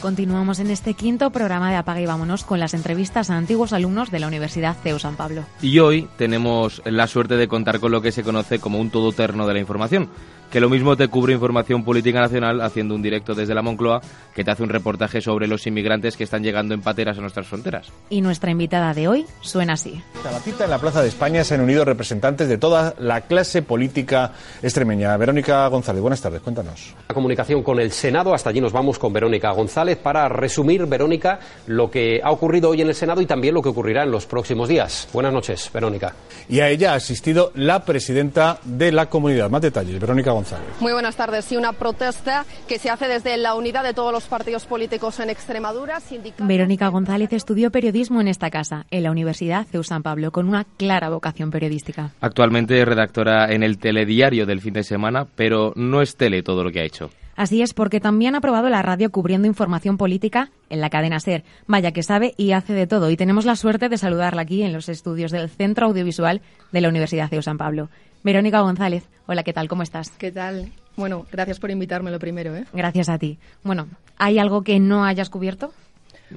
Continuamos 0.00 0.60
en 0.60 0.70
este 0.70 0.94
quinto 0.94 1.28
programa 1.28 1.70
de 1.70 1.76
Apaga 1.76 2.00
y 2.00 2.06
Vámonos 2.06 2.44
con 2.44 2.58
las 2.58 2.72
entrevistas 2.72 3.28
a 3.28 3.36
antiguos 3.36 3.74
alumnos 3.74 4.10
de 4.10 4.18
la 4.18 4.28
Universidad 4.28 4.78
CEU 4.82 4.98
San 4.98 5.16
Pablo. 5.16 5.44
Y 5.60 5.78
hoy 5.80 6.08
tenemos 6.16 6.80
la 6.86 7.06
suerte 7.06 7.36
de 7.36 7.48
contar 7.48 7.80
con 7.80 7.92
lo 7.92 8.00
que 8.00 8.12
se 8.12 8.22
conoce 8.22 8.60
como 8.60 8.78
un 8.78 8.88
todoterno 8.88 9.46
de 9.46 9.52
la 9.52 9.60
información, 9.60 10.08
que 10.50 10.60
lo 10.60 10.68
mismo 10.68 10.96
te 10.96 11.08
cubre 11.08 11.32
información 11.32 11.84
política 11.84 12.20
nacional 12.20 12.60
haciendo 12.60 12.94
un 12.94 13.02
directo 13.02 13.34
desde 13.34 13.54
la 13.54 13.62
Moncloa 13.62 14.00
que 14.34 14.44
te 14.44 14.50
hace 14.50 14.62
un 14.62 14.68
reportaje 14.68 15.20
sobre 15.20 15.46
los 15.46 15.66
inmigrantes 15.66 16.16
que 16.16 16.24
están 16.24 16.42
llegando 16.42 16.74
en 16.74 16.82
pateras 16.82 17.18
a 17.18 17.20
nuestras 17.20 17.46
fronteras. 17.46 17.88
Y 18.10 18.20
nuestra 18.20 18.50
invitada 18.50 18.92
de 18.92 19.08
hoy 19.08 19.26
suena 19.40 19.74
así. 19.74 20.02
A 20.26 20.32
la 20.32 20.40
cita 20.40 20.64
en 20.64 20.70
la 20.70 20.78
Plaza 20.78 21.02
de 21.02 21.08
España 21.08 21.44
se 21.44 21.54
han 21.54 21.60
unido 21.60 21.84
representantes 21.84 22.48
de 22.48 22.58
toda 22.58 22.94
la 22.98 23.22
clase 23.22 23.62
política 23.62 24.32
extremeña. 24.62 25.16
Verónica 25.16 25.66
González, 25.68 26.02
buenas 26.02 26.20
tardes, 26.20 26.40
cuéntanos. 26.40 26.94
La 27.08 27.14
comunicación 27.14 27.62
con 27.62 27.78
el 27.80 27.92
Senado, 27.92 28.34
hasta 28.34 28.50
allí 28.50 28.60
nos 28.60 28.72
vamos 28.72 28.98
con 28.98 29.12
Verónica 29.12 29.52
González 29.52 29.98
para 29.98 30.28
resumir, 30.28 30.86
Verónica, 30.86 31.38
lo 31.66 31.90
que 31.90 32.20
ha 32.22 32.30
ocurrido 32.30 32.70
hoy 32.70 32.82
en 32.82 32.88
el 32.88 32.94
Senado 32.94 33.20
y 33.20 33.26
también 33.26 33.54
lo 33.54 33.62
que 33.62 33.68
ocurrirá 33.68 34.02
en 34.02 34.10
los 34.10 34.26
próximos 34.26 34.68
días. 34.68 35.08
Buenas 35.12 35.32
noches, 35.32 35.70
Verónica. 35.72 36.14
Y 36.48 36.60
a 36.60 36.68
ella 36.68 36.92
ha 36.92 36.96
asistido 36.96 37.52
la 37.54 37.84
presidenta 37.84 38.58
de 38.64 38.90
la 38.92 39.06
comunidad. 39.06 39.50
Más 39.50 39.62
detalles, 39.62 40.00
Verónica 40.00 40.32
González. 40.32 40.39
Muy 40.80 40.92
buenas 40.92 41.16
tardes. 41.16 41.44
Sí, 41.44 41.56
una 41.56 41.72
protesta 41.72 42.44
que 42.68 42.78
se 42.78 42.90
hace 42.90 43.08
desde 43.08 43.36
la 43.36 43.54
unidad 43.54 43.84
de 43.84 43.94
todos 43.94 44.12
los 44.12 44.24
partidos 44.24 44.66
políticos 44.66 45.20
en 45.20 45.30
Extremadura. 45.30 45.98
Verónica 46.38 46.88
González 46.88 47.32
estudió 47.32 47.70
periodismo 47.70 48.20
en 48.20 48.28
esta 48.28 48.50
casa, 48.50 48.86
en 48.90 49.02
la 49.02 49.10
Universidad 49.10 49.66
CEU 49.66 49.82
San 49.82 50.02
Pablo, 50.02 50.30
con 50.30 50.48
una 50.48 50.64
clara 50.64 51.08
vocación 51.08 51.50
periodística. 51.50 52.12
Actualmente 52.20 52.80
es 52.80 52.86
redactora 52.86 53.52
en 53.52 53.62
el 53.62 53.78
telediario 53.78 54.46
del 54.46 54.60
fin 54.60 54.74
de 54.74 54.82
semana, 54.82 55.26
pero 55.34 55.72
no 55.76 56.02
es 56.02 56.16
tele 56.16 56.42
todo 56.42 56.64
lo 56.64 56.70
que 56.70 56.80
ha 56.80 56.84
hecho. 56.84 57.10
Así 57.36 57.62
es, 57.62 57.72
porque 57.72 58.00
también 58.00 58.34
ha 58.34 58.42
probado 58.42 58.68
la 58.68 58.82
radio 58.82 59.10
cubriendo 59.10 59.48
información 59.48 59.96
política 59.96 60.50
en 60.68 60.82
la 60.82 60.90
cadena 60.90 61.20
SER. 61.20 61.42
Vaya 61.66 61.92
que 61.92 62.02
sabe 62.02 62.34
y 62.36 62.52
hace 62.52 62.74
de 62.74 62.86
todo. 62.86 63.10
Y 63.10 63.16
tenemos 63.16 63.46
la 63.46 63.56
suerte 63.56 63.88
de 63.88 63.96
saludarla 63.96 64.42
aquí 64.42 64.62
en 64.62 64.74
los 64.74 64.90
estudios 64.90 65.30
del 65.30 65.48
Centro 65.48 65.86
Audiovisual 65.86 66.42
de 66.70 66.80
la 66.82 66.90
Universidad 66.90 67.30
CEU 67.30 67.40
San 67.40 67.56
Pablo. 67.56 67.88
Verónica 68.22 68.60
González, 68.60 69.04
hola, 69.26 69.42
¿qué 69.42 69.52
tal? 69.52 69.68
¿Cómo 69.68 69.82
estás? 69.82 70.10
¿Qué 70.10 70.30
tal? 70.30 70.70
Bueno, 70.96 71.26
gracias 71.32 71.58
por 71.58 71.70
invitarme 71.70 72.10
lo 72.10 72.18
primero, 72.18 72.54
¿eh? 72.54 72.64
Gracias 72.72 73.08
a 73.08 73.18
ti. 73.18 73.38
Bueno, 73.62 73.88
¿hay 74.18 74.38
algo 74.38 74.62
que 74.62 74.78
no 74.78 75.04
hayas 75.04 75.30
cubierto? 75.30 75.72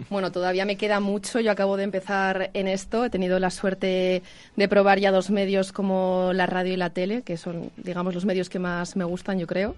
Bueno, 0.10 0.32
todavía 0.32 0.66
me 0.66 0.78
queda 0.78 1.00
mucho. 1.00 1.40
Yo 1.40 1.52
acabo 1.52 1.78
de 1.78 1.84
empezar 1.84 2.50
en 2.54 2.68
esto. 2.68 3.06
He 3.06 3.10
tenido 3.10 3.38
la 3.38 3.50
suerte 3.52 4.24
de 4.56 4.68
probar 4.68 5.00
ya 5.00 5.12
dos 5.12 5.30
medios 5.30 5.72
como 5.72 6.32
la 6.34 6.46
radio 6.46 6.74
y 6.74 6.78
la 6.78 6.90
tele, 6.92 7.22
que 7.22 7.38
son, 7.38 7.70
digamos, 7.78 8.16
los 8.16 8.26
medios 8.26 8.50
que 8.50 8.60
más 8.60 8.96
me 8.96 9.04
gustan, 9.04 9.38
yo 9.38 9.46
creo. 9.48 9.76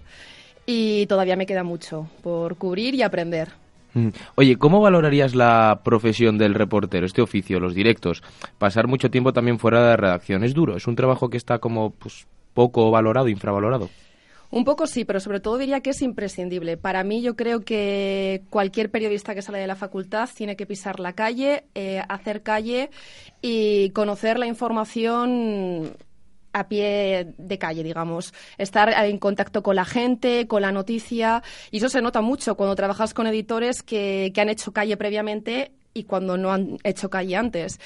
y 0.67 1.05
todavía 1.07 1.35
me 1.35 1.45
queda 1.45 1.63
mucho 1.63 2.09
por 2.24 2.55
cubrir 2.57 2.95
y 2.95 3.03
aprender. 3.03 3.50
Mm. 3.95 4.09
Oye, 4.35 4.57
¿cómo 4.57 4.81
valorarías 4.81 5.33
la 5.33 5.81
profesión 5.83 6.37
del 6.37 6.53
reportero, 6.53 7.05
este 7.05 7.21
oficio, 7.21 7.59
los 7.59 7.73
directos? 7.73 8.21
Pasar 8.57 8.87
mucho 8.87 9.09
tiempo 9.09 9.33
también 9.33 9.57
fuera 9.57 9.81
de 9.81 9.87
la 9.87 9.97
redacción 9.97 10.43
es 10.43 10.53
duro, 10.53 10.75
es 10.75 10.85
un 10.85 10.95
trabajo 10.95 11.29
que 11.29 11.37
está 11.37 11.59
como 11.59 11.91
pues, 11.91 12.27
poco 12.53 12.91
valorado, 12.91 13.29
infravalorado. 13.29 13.89
Un 14.51 14.63
poco 14.63 14.85
sí, 14.85 15.05
pero 15.05 15.19
sobre 15.19 15.39
todo 15.39 15.57
diría 15.57 15.81
que 15.81 15.89
es 15.89 16.01
imprescindible. 16.01 16.77
Para 16.77 17.03
mí 17.03 17.21
yo 17.21 17.35
creo 17.35 17.61
que 17.61 18.43
cualquier 18.49 18.91
periodista 18.91 19.33
que 19.33 19.41
sale 19.41 19.59
de 19.59 19.67
la 19.67 19.75
facultad 19.75 20.29
tiene 20.33 20.55
que 20.55 20.65
pisar 20.65 20.99
la 20.99 21.13
calle, 21.13 21.65
eh, 21.73 22.01
hacer 22.07 22.43
calle 22.43 22.89
y 23.41 23.89
conocer 23.89 24.37
la 24.37 24.45
información 24.45 25.95
a 26.55 26.69
pie 26.69 27.33
de 27.38 27.57
calle, 27.57 27.83
digamos. 27.83 28.33
Estar 28.57 28.89
en 29.05 29.17
contacto 29.19 29.62
con 29.62 29.75
la 29.75 29.85
gente, 29.85 30.47
con 30.47 30.62
la 30.62 30.71
noticia. 30.71 31.43
Y 31.69 31.77
eso 31.77 31.89
se 31.89 32.01
nota 32.01 32.21
mucho 32.21 32.55
cuando 32.55 32.75
trabajas 32.75 33.13
con 33.13 33.27
editores 33.27 33.83
que, 33.83 34.31
que 34.33 34.41
han 34.41 34.50
hecho 34.50 34.71
calle 34.71 34.95
previamente 34.95 35.74
y 35.93 36.03
cuando 36.03 36.38
no 36.38 36.51
han 36.51 36.77
hecho 36.83 37.09
calle 37.09 37.35
antes. 37.35 37.79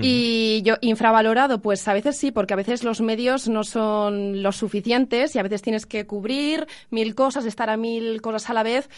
Y 0.00 0.62
yo, 0.64 0.74
infravalorado, 0.82 1.62
pues 1.62 1.86
a 1.88 1.94
veces 1.94 2.16
sí, 2.16 2.30
porque 2.30 2.52
a 2.52 2.58
veces 2.58 2.84
los 2.84 3.00
medios 3.00 3.48
no 3.48 3.64
son 3.64 4.42
los 4.42 4.56
suficientes 4.56 5.34
y 5.34 5.38
a 5.38 5.42
veces 5.42 5.62
tienes 5.62 5.86
que 5.86 6.06
cubrir 6.06 6.66
mil 6.90 7.14
cosas, 7.14 7.46
estar 7.46 7.70
a 7.70 7.78
mil 7.78 8.20
cosas 8.20 8.50
a 8.50 8.54
la 8.54 8.62
vez 8.62 8.90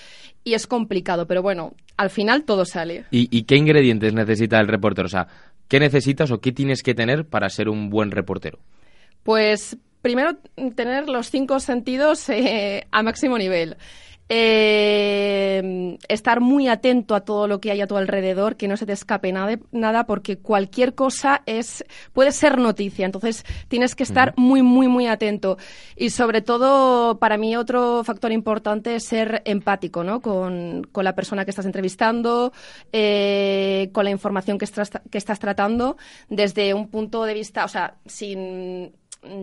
y 0.42 0.54
es 0.54 0.66
complicado, 0.66 1.26
pero 1.28 1.42
bueno, 1.42 1.74
al 1.96 2.10
final 2.10 2.44
todo 2.44 2.64
sale. 2.64 3.04
¿Y, 3.12 3.28
y 3.36 3.44
qué 3.44 3.56
ingredientes 3.56 4.12
necesita 4.14 4.58
el 4.58 4.66
reportero? 4.66 5.06
O 5.06 5.10
sea, 5.10 5.28
¿qué 5.68 5.78
necesitas 5.78 6.32
o 6.32 6.40
qué 6.40 6.50
tienes 6.50 6.82
que 6.82 6.94
tener 6.94 7.24
para 7.24 7.48
ser 7.48 7.68
un 7.68 7.88
buen 7.88 8.10
reportero? 8.10 8.58
Pues 9.26 9.76
primero 10.02 10.36
tener 10.76 11.08
los 11.08 11.32
cinco 11.32 11.58
sentidos 11.58 12.28
eh, 12.28 12.86
a 12.92 13.02
máximo 13.02 13.36
nivel. 13.36 13.76
Eh, 14.28 15.98
estar 16.08 16.40
muy 16.40 16.66
atento 16.66 17.14
a 17.14 17.20
todo 17.20 17.46
lo 17.46 17.60
que 17.60 17.70
hay 17.72 17.80
a 17.80 17.86
tu 17.86 17.96
alrededor, 17.96 18.56
que 18.56 18.66
no 18.66 18.76
se 18.76 18.84
te 18.86 18.92
escape 18.92 19.30
nada, 19.32 19.58
nada, 19.72 20.06
porque 20.06 20.38
cualquier 20.38 20.94
cosa 20.94 21.42
es 21.46 21.84
puede 22.12 22.30
ser 22.30 22.58
noticia. 22.58 23.04
Entonces 23.04 23.44
tienes 23.66 23.96
que 23.96 24.04
estar 24.04 24.32
muy, 24.36 24.62
muy, 24.62 24.86
muy 24.86 25.08
atento. 25.08 25.58
Y 25.96 26.10
sobre 26.10 26.40
todo, 26.40 27.18
para 27.18 27.36
mí 27.36 27.56
otro 27.56 28.04
factor 28.04 28.30
importante 28.30 28.94
es 28.94 29.04
ser 29.04 29.42
empático, 29.44 30.04
¿no? 30.04 30.20
Con, 30.20 30.86
con 30.92 31.04
la 31.04 31.16
persona 31.16 31.44
que 31.44 31.50
estás 31.50 31.66
entrevistando, 31.66 32.52
eh, 32.92 33.90
con 33.92 34.04
la 34.04 34.10
información 34.10 34.56
que 34.56 34.66
estás, 34.66 34.92
que 35.10 35.18
estás 35.18 35.40
tratando, 35.40 35.96
desde 36.28 36.74
un 36.74 36.88
punto 36.90 37.24
de 37.24 37.34
vista, 37.34 37.64
o 37.64 37.68
sea, 37.68 37.96
sin 38.06 38.92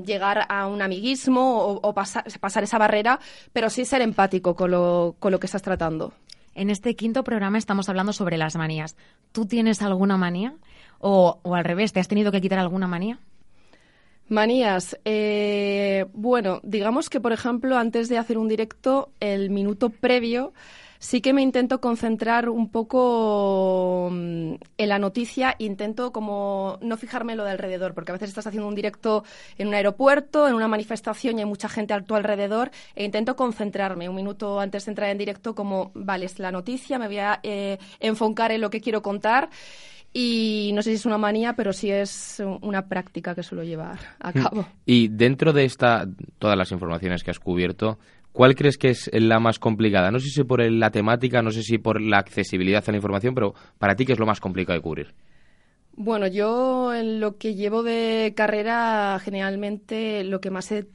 llegar 0.06 0.46
a 0.50 0.68
un 0.68 0.82
amiguismo 0.82 1.80
o, 1.82 1.94
pasar, 1.94 2.64
esa 2.64 2.78
barrera, 2.78 3.20
pero 3.52 3.70
sí 3.70 3.86
ser 3.86 4.02
empático 4.02 4.56
con 4.56 4.72
lo, 4.72 5.16
con 5.20 5.32
lo 5.32 5.40
que 5.40 5.48
estás 5.48 5.62
tratando. 5.62 6.14
En 6.56 6.70
este 6.70 6.96
quinto 6.96 7.24
programa 7.24 7.58
estamos 7.58 7.90
hablando 7.90 8.14
sobre 8.14 8.38
las 8.38 8.56
manías. 8.56 8.96
¿Tú 9.32 9.46
tienes 9.46 9.82
alguna 9.82 10.18
manía? 10.18 10.54
O, 11.00 11.40
al 11.44 11.64
revés, 11.64 11.94
¿te 11.94 12.00
has 12.00 12.08
tenido 12.08 12.32
que 12.32 12.42
quitar 12.42 12.60
alguna 12.60 12.88
manía? 12.88 13.20
Manías. 14.30 14.98
Eh, 15.04 16.06
bueno, 16.14 16.62
digamos 16.64 17.10
que, 17.10 17.20
por 17.20 17.34
ejemplo, 17.34 17.78
antes 17.78 18.08
de 18.08 18.18
hacer 18.18 18.38
un 18.38 18.48
directo, 18.48 19.12
el 19.20 19.50
minuto 19.50 19.90
previo 19.90 20.54
sí 21.04 21.20
que 21.20 21.34
me 21.34 21.42
intento 21.42 21.82
concentrar 21.82 22.48
un 22.48 22.70
poco 22.70 24.10
mm, 24.10 24.54
en 24.78 24.90
la 24.90 25.00
noticia, 25.00 25.54
intento 25.60 26.14
como 26.14 26.80
no 26.82 26.96
fijarme 26.96 27.36
lo 27.36 27.44
de 27.44 27.52
alrededor, 27.52 27.94
porque 27.94 28.12
a 28.12 28.14
veces 28.14 28.30
estás 28.30 28.48
haciendo 28.48 28.70
un 28.70 28.74
directo 28.74 29.26
en 29.58 29.68
un 29.68 29.74
aeropuerto, 29.74 30.48
en 30.48 30.54
una 30.54 30.70
manifestación 30.70 31.38
y 31.38 31.42
hay 31.42 31.46
mucha 31.46 31.68
gente 31.68 31.94
a 31.94 32.02
tu 32.02 32.16
alrededor, 32.16 32.72
e 32.96 33.04
intento 33.04 33.36
concentrarme 33.36 34.08
un 34.08 34.16
minuto 34.16 34.62
antes 34.62 34.86
de 34.86 34.92
entrar 34.92 35.10
en 35.10 35.18
directo 35.18 35.54
como, 35.54 35.92
vale, 35.94 36.26
es 36.26 36.40
la 36.40 36.54
noticia, 36.54 36.98
me 36.98 37.08
voy 37.08 37.18
a 37.20 37.42
eh, 37.44 37.78
enfocar 38.00 38.54
en 38.54 38.62
lo 38.62 38.70
que 38.70 38.80
quiero 38.80 39.02
contar. 39.02 39.50
Y 40.16 40.72
no 40.76 40.84
sé 40.84 40.92
si 40.92 40.96
es 40.98 41.06
una 41.08 41.18
manía, 41.18 41.54
pero 41.54 41.74
sí 41.74 41.90
es 41.90 42.42
una 42.62 42.88
práctica 42.88 43.34
que 43.34 43.42
suelo 43.42 43.64
llevar 43.64 43.98
a 44.20 44.30
mm. 44.30 44.34
cabo. 44.34 44.68
Y 44.86 45.08
dentro 45.08 45.52
de 45.52 45.66
esta, 45.66 46.08
todas 46.38 46.56
las 46.56 46.72
informaciones 46.72 47.24
que 47.24 47.32
has 47.32 47.40
cubierto, 47.40 47.98
¿Cuál 48.34 48.56
crees 48.56 48.78
que 48.78 48.90
es 48.90 49.10
la 49.14 49.40
más 49.40 49.60
complicada? 49.60 50.10
No 50.10 50.20
sé 50.20 50.30
si 50.30 50.44
por 50.44 50.60
la 50.60 50.90
temática, 50.90 51.42
no 51.44 51.52
sé 51.52 51.62
si 51.62 51.78
por 51.78 52.02
la 52.02 52.18
accesibilidad 52.18 52.84
a 52.86 52.92
la 52.92 52.98
información, 52.98 53.36
pero 53.36 53.54
para 53.78 53.96
ti, 53.96 54.06
¿qué 54.06 54.14
es 54.14 54.20
lo 54.20 54.26
más 54.26 54.40
complicado 54.40 54.78
de 54.78 54.82
cubrir? 54.82 55.14
Bueno, 55.96 56.26
yo 56.26 56.92
en 56.96 57.20
lo 57.20 57.38
que 57.38 57.54
llevo 57.54 57.84
de 57.84 58.34
carrera, 58.36 59.20
generalmente 59.24 60.24
lo 60.24 60.42
que 60.42 60.50
más 60.50 60.72
he 60.72 60.88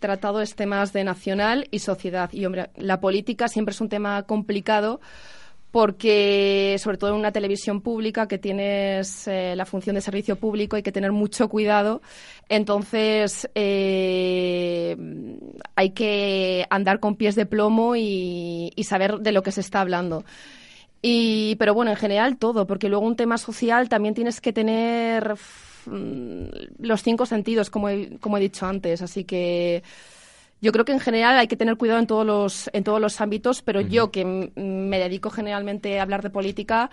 tratado 0.00 0.40
es 0.40 0.54
temas 0.54 0.94
de 0.94 1.04
nacional 1.04 1.68
y 1.70 1.80
sociedad. 1.80 2.30
Y, 2.32 2.46
hombre, 2.46 2.70
la 2.76 2.98
política 2.98 3.48
siempre 3.48 3.72
es 3.72 3.80
un 3.82 3.90
tema 3.90 4.22
complicado 4.22 5.00
porque 5.76 6.76
sobre 6.78 6.96
todo 6.96 7.10
en 7.10 7.16
una 7.16 7.32
televisión 7.32 7.82
pública 7.82 8.26
que 8.26 8.38
tienes 8.38 9.28
eh, 9.28 9.52
la 9.54 9.66
función 9.66 9.94
de 9.94 10.00
servicio 10.00 10.36
público 10.36 10.76
hay 10.76 10.82
que 10.82 10.90
tener 10.90 11.12
mucho 11.12 11.50
cuidado. 11.50 12.00
Entonces 12.48 13.46
eh, 13.54 14.96
hay 15.74 15.90
que 15.90 16.64
andar 16.70 16.98
con 16.98 17.16
pies 17.16 17.34
de 17.34 17.44
plomo 17.44 17.94
y, 17.94 18.72
saber 18.84 19.18
de 19.18 19.32
lo 19.32 19.42
que 19.42 19.52
se 19.52 19.60
está 19.60 19.82
hablando. 19.82 20.24
Y 21.02 21.56
pero 21.56 21.74
bueno 21.74 21.90
en 21.90 21.98
general 21.98 22.38
todo 22.38 22.66
porque 22.66 22.88
luego 22.88 23.04
un 23.04 23.16
tema 23.16 23.36
social 23.36 23.90
también 23.90 24.14
tienes 24.14 24.40
que 24.40 24.54
tener 24.54 25.34
mm, 25.84 26.46
los 26.78 27.02
cinco 27.02 27.26
sentidos 27.26 27.68
como 27.68 27.88
como 28.18 28.38
he 28.38 28.40
dicho 28.40 28.64
antes. 28.64 29.02
Así 29.02 29.24
que 29.24 29.82
yo 30.60 30.72
creo 30.72 30.84
que 30.84 30.92
en 30.92 31.00
general 31.00 31.38
hay 31.38 31.48
que 31.48 31.56
tener 31.56 31.76
cuidado 31.76 32.00
en 32.00 32.06
todos 32.06 32.26
los, 32.26 32.70
en 32.72 32.84
todos 32.84 33.00
los 33.00 33.20
ámbitos, 33.20 33.62
pero 33.62 33.80
yo 33.80 34.10
que 34.10 34.24
me 34.24 34.98
dedico 34.98 35.30
generalmente 35.30 35.98
a 35.98 36.02
hablar 36.02 36.22
de 36.22 36.30
política, 36.30 36.90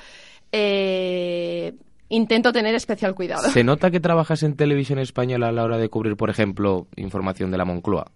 eh, 0.51 1.74
intento 2.10 2.51
tener 2.51 2.75
especial 2.75 3.15
cuidado. 3.15 3.50
¿Se 3.50 3.63
nota 3.63 3.89
que 3.89 4.00
trabajas 4.01 4.43
en 4.43 4.55
televisión 4.55 5.00
española 5.00 5.50
a 5.50 5.51
la 5.51 5.63
hora 5.63 5.77
de 5.77 5.89
cubrir, 5.89 6.15
por 6.15 6.29
ejemplo, 6.29 6.88
información 6.96 7.51
de 7.51 7.58
la 7.58 7.65
Moncloa? 7.65 8.12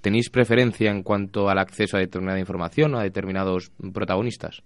¿Tenéis 0.00 0.30
preferencia 0.30 0.90
en 0.90 1.02
cuanto 1.02 1.50
al 1.50 1.58
acceso 1.58 1.96
a 1.96 2.00
determinada 2.00 2.38
información 2.38 2.94
o 2.94 2.98
a 2.98 3.02
determinados 3.02 3.70
protagonistas? 3.92 4.62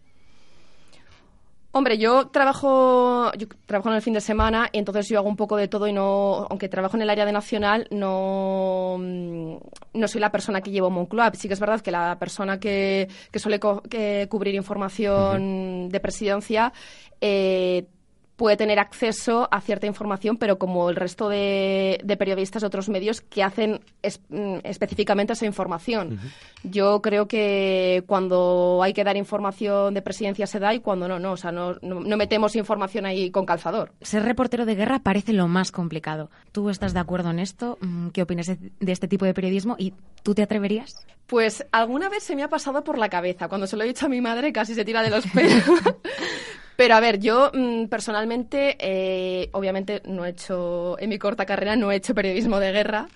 Hombre, 1.77 1.99
yo 1.99 2.29
trabajo, 2.29 3.33
yo 3.37 3.49
trabajo 3.67 3.89
en 3.89 3.97
el 3.97 4.03
fin 4.03 4.15
de 4.15 4.21
semana 4.21 4.69
y 4.71 4.79
entonces 4.79 5.09
yo 5.09 5.19
hago 5.19 5.29
un 5.29 5.35
poco 5.35 5.57
de 5.57 5.67
todo 5.67 5.89
y 5.89 5.93
no, 5.93 6.47
aunque 6.49 6.69
trabajo 6.69 6.97
en 6.97 7.03
el 7.03 7.11
área 7.11 7.27
de 7.27 7.33
nacional, 7.33 7.89
no, 7.91 8.97
mm, 8.97 9.57
no 9.95 10.07
soy 10.07 10.21
la 10.21 10.31
persona 10.31 10.61
que 10.61 10.71
llevo 10.71 10.89
Moncloa. 10.91 11.33
Sí 11.35 11.49
que 11.49 11.55
es 11.55 11.59
verdad 11.59 11.81
que 11.81 11.91
la 11.91 12.17
persona 12.17 12.61
que, 12.61 13.09
que 13.33 13.41
suele 13.41 13.59
que 13.91 14.29
cubrir 14.31 14.55
información 14.55 15.89
de 15.89 15.99
presidencia 15.99 16.73
eh, 17.21 17.89
puede 18.37 18.57
tener 18.57 18.79
acceso 18.79 19.49
a 19.51 19.61
cierta 19.61 19.87
información, 19.87 20.37
pero 20.37 20.59
como 20.59 20.91
el 20.91 20.97
resto 20.97 21.29
de, 21.29 22.03
periodistas 22.19 22.63
de 22.63 22.67
otros 22.67 22.89
medios 22.89 23.21
que 23.21 23.43
hacen 23.43 23.81
mm, 24.29 24.57
específicamente 24.65 25.33
esa 25.33 25.47
información. 25.47 26.19
Yo 26.63 27.01
creo 27.03 27.29
que 27.29 28.03
cuando 28.07 28.81
hay 28.83 28.93
que 28.93 29.05
dar 29.05 29.17
información 29.17 29.95
de 29.95 30.03
presidencia 30.03 30.47
se 30.47 30.59
da 30.59 30.75
y 30.75 30.81
cuando 30.81 31.09
no, 31.09 31.19
no. 31.19 31.33
O 31.33 31.37
sea, 31.37 31.53
no, 31.53 31.75
no, 31.83 32.17
metemos 32.17 32.57
información 32.57 33.07
ahí 33.07 33.31
con 33.31 33.47
calzador. 33.47 33.93
Ser 34.01 34.25
reportero 34.25 34.67
de 34.67 34.75
guerra 34.75 35.01
parece 35.01 35.33
lo 35.33 35.49
más 35.49 35.71
complicado. 35.71 36.31
¿Tú 36.53 36.71
estás 36.71 36.95
de 36.95 37.01
acuerdo 37.01 37.31
en 37.31 37.39
esto? 37.39 37.79
Mm, 37.81 38.09
¿Qué 38.09 38.23
opinas 38.23 38.47
de 38.47 38.93
este 38.93 39.09
tipo 39.09 39.25
de 39.25 39.35
periodismo? 39.35 39.77
¿Y 39.79 39.95
tú 40.23 40.35
te 40.35 40.43
atreverías? 40.43 41.07
Pues 41.27 41.67
alguna 41.73 42.09
vez 42.09 42.23
se 42.23 42.37
me 42.37 42.43
ha 42.43 42.49
pasado 42.49 42.85
por 42.85 42.99
la 42.99 43.09
cabeza. 43.09 43.49
Cuando 43.49 43.67
se 43.67 43.77
lo 43.77 43.85
he 43.85 43.89
dicho 43.89 44.07
a 44.07 44.09
mi 44.09 44.21
madre 44.21 44.53
casi 44.53 44.75
se 44.75 44.85
tira 44.85 45.03
de 45.03 45.11
los 45.11 45.27
pelos. 45.29 45.63
Pero 46.77 46.95
a 46.95 47.01
ver, 47.01 47.21
yo 47.21 47.51
mm, 47.55 47.87
personalmente, 47.87 48.77
eh, 48.81 49.49
obviamente 49.53 50.03
no 50.07 50.25
he 50.25 50.31
hecho, 50.31 50.99
en 50.99 51.09
mi 51.09 51.19
corta 51.19 51.47
carrera 51.47 51.77
no 51.77 51.93
he 51.93 51.97
hecho 51.97 52.15
periodismo 52.15 52.59
de 52.59 52.73
guerra. 52.73 53.09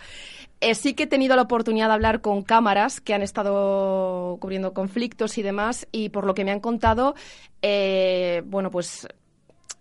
Eh, 0.61 0.75
sí 0.75 0.95
que 0.95 1.05
he 1.05 1.07
tenido 1.07 1.37
la 1.37 1.43
oportunidad 1.43 1.87
de 1.87 1.95
hablar 1.95 2.21
con 2.21 2.43
cámaras 2.43 3.01
que 3.01 3.15
han 3.15 3.23
estado 3.23 4.39
cubriendo 4.41 4.75
conflictos 4.75 5.39
y 5.39 5.43
demás, 5.43 5.87
y 5.93 6.09
por 6.09 6.27
lo 6.27 6.35
que 6.35 6.45
me 6.45 6.51
han 6.51 6.61
contado, 6.61 7.15
eh, 7.63 8.43
bueno, 8.47 8.71
pues 8.71 9.07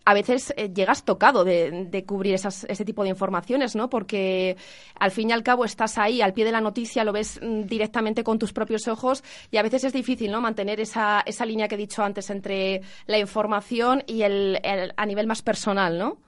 a 0.07 0.13
veces 0.13 0.53
eh, 0.55 0.71
llegas 0.73 1.03
tocado 1.03 1.43
de, 1.43 2.05
cubrir 2.07 2.33
esas, 2.33 2.63
ese 2.69 2.85
tipo 2.85 3.03
de 3.03 3.09
informaciones, 3.09 3.75
¿no? 3.75 3.89
Porque 3.89 4.55
al 4.97 5.11
fin 5.11 5.31
y 5.31 5.33
al 5.33 5.43
cabo 5.43 5.65
estás 5.65 5.97
ahí, 5.97 6.21
al 6.21 6.31
pie 6.31 6.45
de 6.45 6.53
la 6.53 6.61
noticia, 6.61 7.03
lo 7.03 7.11
ves 7.11 7.41
mm, 7.43 7.63
directamente 7.63 8.23
con 8.23 8.39
tus 8.39 8.53
propios 8.53 8.87
ojos 8.87 9.21
y 9.51 9.57
a 9.57 9.63
veces 9.63 9.83
es 9.83 9.91
difícil, 9.91 10.31
¿no? 10.31 10.39
Mantener 10.39 10.79
esa, 10.79 11.23
esa 11.25 11.45
línea 11.45 11.67
que 11.67 11.75
he 11.75 11.77
dicho 11.77 12.03
antes 12.03 12.29
entre 12.29 12.83
la 13.05 13.19
información 13.19 14.01
y 14.07 14.21
el, 14.21 14.61
a 14.95 15.05
nivel 15.05 15.27
más 15.27 15.41
personal, 15.41 15.97
¿no? 15.97 16.19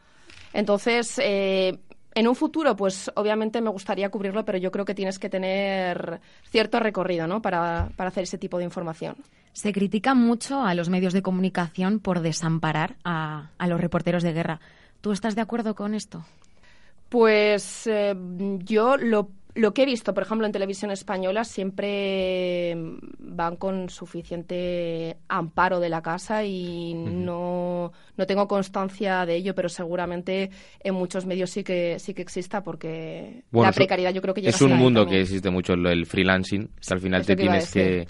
Entonces, 0.52 1.18
eh, 1.24 1.80
en 2.16 2.28
un 2.28 2.36
futuro, 2.36 2.76
pues 2.76 3.12
obviamente 3.16 3.62
me 3.62 3.70
gustaría 3.70 4.10
cubrirlo, 4.10 4.44
pero 4.46 4.58
yo 4.58 4.72
creo 4.72 4.86
que 4.86 4.96
tienes 4.96 5.20
que 5.20 5.30
tener 5.30 6.20
cierto 6.50 6.80
recorrido, 6.80 7.28
¿no? 7.28 7.42
Para, 7.42 7.90
para 7.96 8.10
hacer 8.10 8.24
ese 8.24 8.38
tipo 8.38 8.58
de 8.58 8.64
información. 8.64 9.16
Se 9.54 9.74
critica 9.74 10.14
mucho 10.14 10.62
a 10.62 10.74
los 10.74 10.90
medios 10.90 11.14
de 11.14 11.22
comunicación 11.22 12.00
por 12.00 12.22
desamparar 12.22 12.96
a, 13.04 13.50
los 13.68 13.82
reporteros 13.82 14.24
de 14.24 14.34
guerra. 14.34 14.60
¿Tú 15.02 15.12
estás 15.12 15.36
de 15.36 15.42
acuerdo 15.42 15.76
con 15.76 15.94
esto? 15.94 16.26
Pues 17.10 17.88
eh, 17.88 18.16
yo 18.60 18.98
lo, 18.98 19.30
lo 19.60 19.74
que 19.74 19.84
he 19.84 19.86
visto, 19.86 20.14
por 20.14 20.24
ejemplo, 20.24 20.48
en 20.48 20.54
televisión 20.54 20.90
española, 20.90 21.44
siempre 21.44 22.76
van 23.20 23.58
con 23.58 23.90
suficiente 23.90 25.18
amparo 25.28 25.80
de 25.80 25.90
la 25.90 26.02
casa 26.02 26.46
y 26.46 26.94
no, 26.94 27.92
no 28.16 28.26
tengo 28.26 28.48
constancia 28.48 29.26
de 29.26 29.36
ello, 29.36 29.54
pero 29.56 29.68
seguramente 29.68 30.50
en 30.80 30.96
muchos 30.96 31.26
medios 31.26 31.50
sí 31.50 31.64
que 31.64 32.00
sí 32.00 32.14
que 32.14 32.22
exista 32.22 32.64
porque 32.64 33.44
la 33.52 33.72
precariedad 33.74 34.14
yo 34.14 34.22
creo 34.22 34.34
que 34.34 34.42
llega 34.42 34.56
Es 34.56 34.62
un 34.62 34.78
mundo 34.78 35.06
que 35.06 35.22
existe 35.22 35.50
mucho 35.50 35.74
el 35.74 36.06
freelancing, 36.06 36.68
que 36.68 36.94
al 36.94 37.02
final 37.02 37.26
te 37.26 37.36
tienes 37.36 37.72
que 37.72 38.08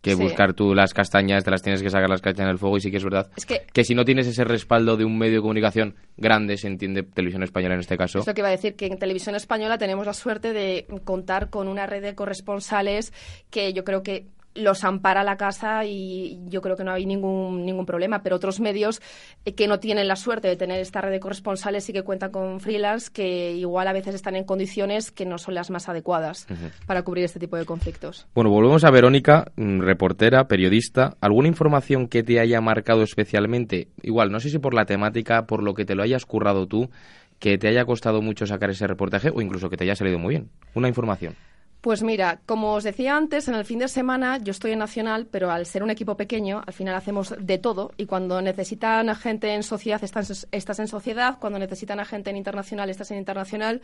que 0.00 0.14
buscar 0.14 0.54
tú 0.54 0.74
las 0.74 0.94
castañas, 0.94 1.44
te 1.44 1.50
las 1.50 1.62
tienes 1.62 1.82
que 1.82 1.90
sacar 1.90 2.08
las 2.08 2.22
castañas 2.22 2.50
del 2.50 2.58
fuego 2.58 2.76
y 2.78 2.80
sí 2.80 2.90
que 2.90 2.96
es 2.96 3.04
verdad 3.04 3.30
que, 3.72 3.84
si 3.84 3.94
no 3.94 4.04
tienes 4.04 4.26
ese 4.26 4.44
respaldo 4.44 4.96
de 4.96 5.04
un 5.04 5.18
medio 5.18 5.36
de 5.36 5.40
comunicación 5.42 5.94
grande, 6.16 6.56
se 6.56 6.68
entiende 6.68 7.02
televisión 7.02 7.42
española 7.42 7.74
en 7.74 7.80
este 7.80 7.96
caso. 7.96 8.20
Eso 8.20 8.34
que 8.34 8.40
iba 8.40 8.48
a 8.48 8.52
decir, 8.52 8.76
que 8.76 8.86
en 8.86 8.98
televisión 8.98 9.34
española 9.34 9.78
tenemos 9.78 10.06
la 10.06 10.14
suerte 10.14 10.52
de 10.52 10.86
contar 11.04 11.50
con 11.50 11.68
una 11.68 11.86
red 11.86 12.02
de 12.02 12.14
corresponsales 12.14 13.12
que 13.50 13.72
yo 13.72 13.84
creo 13.84 14.02
que 14.02 14.26
los 14.54 14.84
ampara 14.84 15.22
la 15.22 15.36
casa 15.36 15.84
y 15.84 16.40
yo 16.46 16.60
creo 16.60 16.76
que 16.76 16.84
no 16.84 16.92
hay 16.92 17.06
ningún, 17.06 17.64
ningún 17.64 17.86
problema. 17.86 18.22
Pero 18.22 18.36
otros 18.36 18.60
medios 18.60 19.00
eh, 19.44 19.54
que 19.54 19.68
no 19.68 19.78
tienen 19.78 20.08
la 20.08 20.16
suerte 20.16 20.48
de 20.48 20.56
tener 20.56 20.80
esta 20.80 21.00
red 21.00 21.10
de 21.10 21.20
corresponsales 21.20 21.84
sí 21.84 21.92
que 21.92 22.02
cuentan 22.02 22.30
con 22.30 22.60
freelance 22.60 23.10
que 23.12 23.52
igual 23.52 23.88
a 23.88 23.92
veces 23.92 24.14
están 24.14 24.36
en 24.36 24.44
condiciones 24.44 25.10
que 25.10 25.26
no 25.26 25.38
son 25.38 25.54
las 25.54 25.70
más 25.70 25.88
adecuadas 25.88 26.46
para 26.86 27.02
cubrir 27.02 27.24
este 27.24 27.38
tipo 27.38 27.56
de 27.56 27.64
conflictos. 27.64 28.26
Bueno, 28.34 28.50
volvemos 28.50 28.84
a 28.84 28.90
Verónica, 28.90 29.52
mm, 29.56 29.80
reportera, 29.80 30.44
periodista. 30.44 31.16
¿Alguna 31.20 31.48
información 31.48 32.08
que 32.08 32.22
te 32.22 32.40
haya 32.40 32.60
marcado 32.60 33.02
especialmente? 33.02 33.88
Igual, 34.02 34.30
no 34.30 34.40
sé 34.40 34.50
si 34.50 34.58
por 34.58 34.74
la 34.74 34.84
temática, 34.84 35.46
por 35.46 35.62
lo 35.62 35.74
que 35.74 35.84
te 35.84 35.94
lo 35.94 36.02
hayas 36.02 36.26
currado 36.26 36.66
tú, 36.66 36.90
que 37.38 37.56
te 37.58 37.68
haya 37.68 37.84
costado 37.84 38.20
mucho 38.20 38.46
sacar 38.46 38.70
ese 38.70 38.86
reportaje 38.86 39.30
o 39.34 39.40
incluso 39.40 39.70
que 39.70 39.76
te 39.76 39.84
haya 39.84 39.96
salido 39.96 40.18
muy 40.18 40.34
bien. 40.34 40.50
Una 40.74 40.88
información. 40.88 41.34
Pues 41.80 42.02
mira, 42.02 42.40
como 42.44 42.74
os 42.74 42.84
decía 42.84 43.16
antes, 43.16 43.48
en 43.48 43.54
el 43.54 43.64
fin 43.64 43.78
de 43.78 43.88
semana 43.88 44.36
yo 44.36 44.50
estoy 44.50 44.72
en 44.72 44.80
Nacional, 44.80 45.26
pero 45.30 45.50
al 45.50 45.64
ser 45.64 45.82
un 45.82 45.88
equipo 45.88 46.14
pequeño, 46.14 46.62
al 46.66 46.74
final 46.74 46.94
hacemos 46.94 47.34
de 47.38 47.56
todo 47.56 47.92
y 47.96 48.04
cuando 48.04 48.42
necesitan 48.42 49.08
a 49.08 49.14
gente 49.14 49.54
en 49.54 49.62
sociedad, 49.62 50.02
estás, 50.04 50.46
estás 50.52 50.78
en 50.78 50.88
sociedad, 50.88 51.38
cuando 51.40 51.58
necesitan 51.58 51.98
a 51.98 52.04
gente 52.04 52.28
en 52.28 52.36
internacional, 52.36 52.90
estás 52.90 53.10
en 53.12 53.18
internacional. 53.18 53.80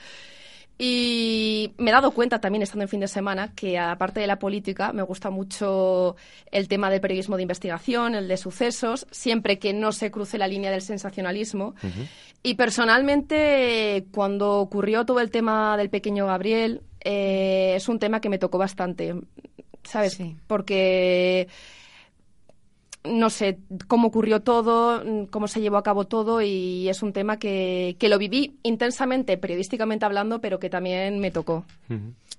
Y 0.79 1.73
me 1.79 1.89
he 1.89 1.93
dado 1.93 2.11
cuenta 2.11 2.39
también 2.39 2.63
estando 2.63 2.83
en 2.83 2.91
fin 2.91 3.01
de 3.01 3.09
semana 3.09 3.53
que 3.55 3.79
aparte 3.79 4.21
de 4.21 4.27
la 4.27 4.39
política 4.39 4.93
me 4.93 5.03
gusta 5.03 5.31
mucho 5.31 6.17
el 6.53 6.69
tema 6.69 6.91
del 6.91 7.01
periodismo 7.01 7.37
de 7.37 7.43
investigación, 7.43 8.15
el 8.15 8.29
de 8.29 8.37
sucesos, 8.37 9.07
siempre 9.11 9.59
que 9.59 9.73
no 9.73 9.93
se 9.93 10.11
cruce 10.11 10.37
la 10.37 10.47
línea 10.47 10.71
del 10.71 10.83
sensacionalismo. 10.83 11.75
Y 12.43 12.55
personalmente 12.55 14.07
cuando 14.13 14.61
ocurrió 14.61 15.07
todo 15.07 15.21
el 15.21 15.31
tema 15.31 15.79
del 15.79 15.89
pequeño 15.89 16.27
Gabriel, 16.27 16.83
eh, 17.01 17.75
es 17.77 17.89
un 17.89 17.99
tema 17.99 18.21
que 18.21 18.29
me 18.29 18.39
tocó 18.39 18.59
bastante, 18.59 19.15
¿sabes? 19.83 20.19
Porque 20.47 21.49
no 23.05 23.31
sé 23.31 23.59
cómo 23.87 24.09
ocurrió 24.09 24.41
todo, 24.41 25.03
cómo 25.31 25.49
se 25.49 25.61
llevó 25.61 25.77
a 25.77 25.83
cabo 25.83 26.07
todo 26.07 26.43
y 26.43 26.89
es 26.89 27.03
un 27.03 27.13
tema 27.13 27.39
que, 27.39 27.97
que 27.99 28.09
lo 28.09 28.19
viví 28.19 28.59
intensamente, 28.63 29.39
periodísticamente 29.39 30.05
hablando, 30.05 30.41
pero 30.41 30.59
que 30.59 30.71
también 30.71 31.21
me 31.21 31.31
tocó. 31.31 31.65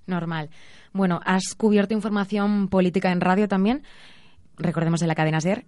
Normal. 0.05 0.49
Bueno, 0.93 1.21
has 1.25 1.55
cubierto 1.55 1.93
información 1.93 2.67
política 2.67 3.11
en 3.11 3.21
radio 3.21 3.47
también. 3.47 3.83
Recordemos 4.57 5.01
en 5.01 5.07
la 5.07 5.15
cadena 5.15 5.39
SER 5.39 5.65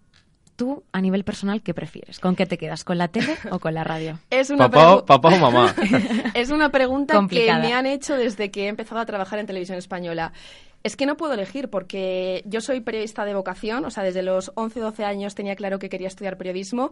tú, 0.60 0.84
a 0.92 1.00
nivel 1.00 1.24
personal, 1.24 1.62
¿qué 1.62 1.74
prefieres? 1.74 2.20
¿Con 2.20 2.36
qué 2.36 2.46
te 2.46 2.58
quedas? 2.58 2.84
¿Con 2.84 2.98
la 2.98 3.08
tele 3.08 3.38
o 3.50 3.60
con 3.60 3.74
la 3.74 3.86
radio? 3.86 4.20
Es 4.30 4.50
una 4.50 4.70
papá, 4.70 5.36
o 5.36 5.40
mamá. 5.40 5.74
es 6.34 6.50
una 6.50 6.70
pregunta 6.70 7.18
que 7.30 7.46
me 7.54 7.74
han 7.74 7.86
hecho 7.86 8.16
desde 8.18 8.52
que 8.52 8.66
he 8.66 8.68
empezado 8.68 9.00
a 9.00 9.06
trabajar 9.06 9.40
en 9.40 9.46
televisión 9.46 9.78
española. 9.78 10.34
Es 10.84 10.96
que 10.96 11.06
no 11.06 11.18
puedo 11.18 11.34
elegir 11.34 11.70
porque 11.70 12.42
yo 12.46 12.62
soy 12.62 12.80
periodista 12.80 13.26
de 13.26 13.34
vocación, 13.34 13.84
o 13.86 13.92
sea, 13.92 14.04
desde 14.04 14.24
los 14.24 14.52
11 14.56 14.80
12 14.80 15.04
años 15.04 15.36
tenía 15.36 15.56
claro 15.56 15.78
que 15.78 15.90
quería 15.90 16.08
estudiar 16.08 16.38
periodismo 16.38 16.92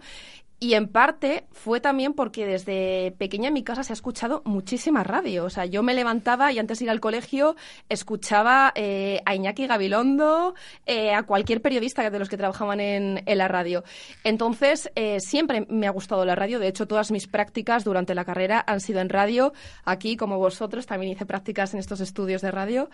y 0.60 0.74
en 0.74 0.88
parte 0.88 1.46
fue 1.52 1.80
también 1.80 2.14
porque 2.14 2.46
desde 2.46 3.12
pequeña 3.18 3.48
en 3.50 3.54
mi 3.54 3.64
casa 3.64 3.84
se 3.84 3.94
ha 3.94 3.96
escuchado 3.96 4.42
muchísima 4.44 5.04
radio, 5.04 5.46
o 5.46 5.50
sea, 5.50 5.66
yo 5.66 5.84
me 5.84 5.94
levantaba 5.94 6.52
y 6.52 6.60
antes 6.60 6.80
de 6.80 6.86
ir 6.86 6.92
al 6.92 7.00
colegio 7.00 7.56
escuchaba 7.90 8.74
eh, 8.76 9.22
a 9.26 9.36
Iñaki 9.36 9.68
Gabilondo, 9.68 10.56
eh, 10.86 11.14
a 11.14 11.24
cualquier 11.24 11.62
periodista 11.62 12.10
de 12.10 12.20
los 12.20 12.28
que 12.28 12.38
trabajaban 12.38 12.80
en, 12.80 13.24
la 13.26 13.48
radio. 13.48 13.84
Entonces, 14.24 14.90
eh, 14.96 15.20
siempre 15.20 15.66
me 15.70 15.86
ha 15.86 15.92
gustado 15.92 16.26
la 16.26 16.36
radio, 16.36 16.60
de 16.60 16.68
hecho, 16.68 16.88
todas 16.88 17.12
mis 17.12 17.28
prácticas 17.28 17.84
durante 17.84 18.16
la 18.16 18.26
carrera 18.26 18.64
han 18.66 18.80
sido 18.80 19.00
en 19.00 19.10
radio, 19.10 19.54
aquí 19.86 20.18
como 20.18 20.40
vosotros, 20.40 20.88
también 20.88 21.12
hice 21.12 21.26
prácticas 21.26 21.74
en 21.74 21.80
estos 21.80 22.02
estudios 22.02 22.42
de 22.42 22.52
radio. 22.52 22.90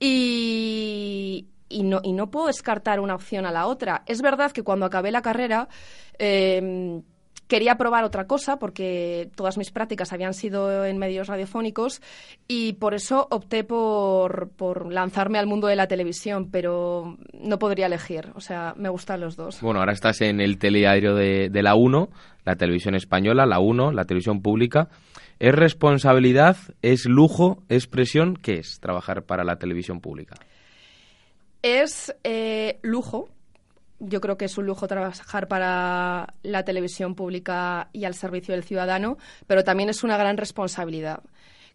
Y 0.00 0.31
y, 1.68 1.82
no, 1.82 2.00
y 2.02 2.12
no 2.12 2.30
puedo 2.30 2.46
descartar 2.46 3.00
una 3.00 3.14
opción 3.14 3.46
a 3.46 3.52
la 3.52 3.66
otra. 3.66 4.02
Es 4.06 4.22
verdad 4.22 4.52
que 4.52 4.62
cuando 4.62 4.86
acabé 4.86 5.10
la 5.10 5.22
carrera 5.22 5.68
em, 6.18 7.02
quería 7.48 7.76
probar 7.76 8.04
otra 8.04 8.26
cosa 8.26 8.58
porque 8.58 9.30
todas 9.34 9.58
mis 9.58 9.70
prácticas 9.70 10.12
habían 10.12 10.34
sido 10.34 10.84
en 10.84 10.98
medios 10.98 11.28
radiofónicos 11.28 12.00
y 12.48 12.74
por 12.74 12.94
eso 12.94 13.28
opté 13.30 13.64
por, 13.64 14.50
lanzarme 14.90 15.38
al 15.38 15.46
mundo 15.46 15.66
de 15.66 15.76
la 15.76 15.86
televisión, 15.86 16.50
pero 16.50 17.18
no 17.34 17.58
podría 17.58 17.86
elegir. 17.86 18.30
O 18.34 18.40
sea, 18.40 18.74
me 18.76 18.88
gustan 18.88 19.20
los 19.20 19.36
dos. 19.36 19.60
Bueno, 19.60 19.80
ahora 19.80 19.92
estás 19.92 20.20
en 20.22 20.40
el 20.40 20.58
teleario 20.58 21.14
de, 21.14 21.50
de 21.50 21.62
la 21.62 21.74
1, 21.74 22.08
la 22.44 22.56
televisión 22.56 22.94
española, 22.94 23.46
la 23.46 23.60
1, 23.60 23.92
la 23.92 24.04
televisión 24.04 24.40
pública. 24.40 24.88
¿Es 25.42 25.56
responsabilidad, 25.56 26.56
es 26.82 27.04
lujo, 27.04 27.64
es 27.68 27.88
presión? 27.88 28.36
¿Qué 28.36 28.60
es 28.60 28.78
trabajar 28.78 29.24
para 29.24 29.42
la 29.42 29.58
televisión 29.58 30.00
pública? 30.00 30.36
Es 31.62 32.14
eh, 32.22 32.78
lujo. 32.82 33.28
Yo 33.98 34.20
creo 34.20 34.36
que 34.36 34.44
es 34.44 34.56
un 34.56 34.66
lujo 34.66 34.86
trabajar 34.86 35.48
para 35.48 36.34
la 36.44 36.64
televisión 36.64 37.16
pública 37.16 37.88
y 37.92 38.04
al 38.04 38.14
servicio 38.14 38.54
del 38.54 38.62
ciudadano, 38.62 39.18
pero 39.48 39.64
también 39.64 39.88
es 39.88 40.04
una 40.04 40.16
gran 40.16 40.36
responsabilidad. 40.36 41.24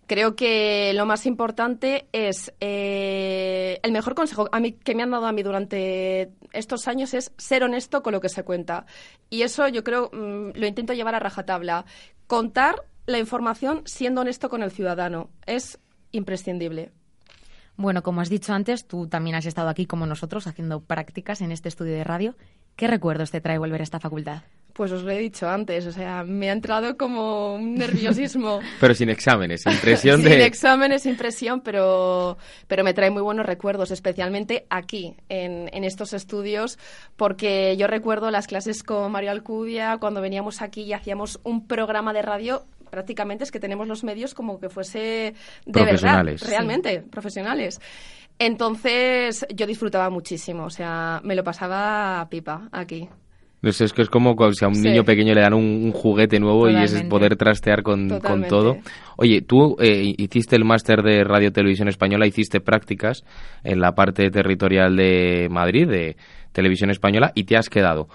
Creo 0.06 0.38
que 0.38 0.94
lo 0.94 1.06
más 1.06 1.26
importante 1.26 2.08
es 2.14 2.54
eh, 2.62 3.82
el 3.84 3.92
mejor 3.92 4.16
consejo 4.16 4.48
a 4.50 4.62
mí, 4.62 4.72
que 4.72 4.96
me 4.96 5.04
han 5.04 5.12
dado 5.12 5.26
a 5.26 5.34
mí 5.34 5.44
durante 5.44 6.32
estos 6.54 6.88
años 6.88 7.14
es 7.14 7.34
ser 7.38 7.66
honesto 7.66 8.02
con 8.02 8.14
lo 8.14 8.22
que 8.22 8.30
se 8.30 8.46
cuenta. 8.46 8.86
Y 9.30 9.42
eso 9.42 9.68
yo 9.68 9.84
creo 9.84 10.10
mm, 10.14 10.52
lo 10.56 10.68
intento 10.68 10.94
llevar 10.94 11.16
a 11.16 11.20
rajatabla. 11.20 11.84
Contar 12.28 12.86
la 13.08 13.18
información 13.18 13.82
siendo 13.86 14.22
honesto 14.22 14.50
con 14.50 14.62
el 14.62 14.70
ciudadano. 14.70 15.30
Es 15.48 15.80
imprescindible. 16.12 16.92
Bueno, 17.78 18.04
como 18.04 18.22
has 18.22 18.30
dicho 18.30 18.54
antes, 18.54 18.86
tú 18.88 19.08
también 19.08 19.36
has 19.36 19.46
estado 19.46 19.70
aquí 19.70 19.86
como 19.86 20.06
nosotros 20.06 20.48
haciendo 20.48 20.82
prácticas 20.82 21.42
en 21.42 21.52
este 21.52 21.70
estudio 21.70 21.94
de 21.94 22.04
radio. 22.04 22.36
¿Qué 22.76 22.88
recuerdos 22.88 23.32
te 23.32 23.40
trae 23.40 23.58
volver 23.58 23.82
a 23.82 23.84
esta 23.84 24.00
facultad? 24.00 24.42
Pues 24.74 24.92
os 24.92 25.04
lo 25.04 25.12
he 25.12 25.18
dicho 25.18 25.48
antes, 25.48 25.88
o 25.88 25.92
sea, 25.92 26.24
me 26.24 26.50
ha 26.50 26.54
entrado 26.54 26.98
como 26.98 27.56
un 27.56 27.76
nerviosismo. 27.76 28.60
pero 28.80 28.94
sin 28.94 29.10
exámenes, 29.10 29.66
impresión 29.66 30.22
de... 30.22 30.32
Sin 30.32 30.42
exámenes, 30.42 31.06
impresión, 31.06 31.62
pero, 31.62 32.38
pero 32.68 32.84
me 32.84 32.94
trae 32.94 33.10
muy 33.10 33.24
buenos 33.24 33.46
recuerdos, 33.46 33.90
especialmente 33.90 34.68
aquí, 34.70 35.16
en, 35.30 35.70
en 35.74 35.84
estos 35.84 36.14
estudios, 36.14 36.78
porque 37.16 37.76
yo 37.78 37.88
recuerdo 37.88 38.30
las 38.30 38.46
clases 38.46 38.84
con 38.84 39.12
Mario 39.12 39.32
Alcudia, 39.32 39.98
cuando 40.00 40.22
veníamos 40.22 40.62
aquí 40.62 40.82
y 40.82 40.94
hacíamos 40.94 41.40
un 41.44 41.66
programa 41.68 42.14
de 42.14 42.22
radio 42.22 42.64
prácticamente 42.90 43.44
es 43.44 43.52
que 43.52 43.60
tenemos 43.60 43.88
los 43.88 44.04
medios 44.04 44.34
como 44.34 44.60
que 44.60 44.70
fuese 44.70 45.34
de 45.66 45.84
verdad, 45.84 46.26
realmente, 46.48 47.04
profesionales. 47.10 47.80
Entonces 48.40 49.46
yo 49.54 49.66
disfrutaba 49.66 50.10
muchísimo, 50.10 50.66
o 50.66 50.70
sea, 50.70 51.22
me 51.24 51.36
lo 51.36 51.44
pasaba 51.44 52.28
pipa 52.30 52.70
aquí. 52.72 53.10
Es, 53.64 53.92
que 53.92 54.04
es 54.04 54.10
como 54.10 54.36
si 54.54 54.64
a 54.64 54.68
un 54.68 54.80
niño 54.82 55.04
pequeño 55.04 55.34
le 55.34 55.42
dan 55.42 55.54
un, 55.54 55.92
juguete 55.92 56.40
nuevo 56.40 56.70
y 56.70 56.76
es 56.76 57.02
poder 57.04 57.36
trastear 57.36 57.82
con, 57.82 58.08
todo. 58.48 58.78
Oye, 59.18 59.42
tú 59.42 59.76
eh, 59.80 60.14
hiciste 60.18 60.56
el 60.56 60.64
máster 60.64 61.02
de 61.02 61.24
Radio 61.24 61.52
Televisión 61.52 61.88
Española, 61.88 62.28
hiciste 62.28 62.62
prácticas 62.62 63.24
en 63.64 63.80
la 63.80 63.94
parte 63.94 64.30
territorial 64.30 64.96
de 64.96 65.48
Madrid, 65.50 65.88
de 65.88 66.18
Televisión 66.52 66.92
Española, 66.92 67.32
y 67.34 67.46
te 67.46 67.58
has 67.58 67.68
quedado. 67.68 68.08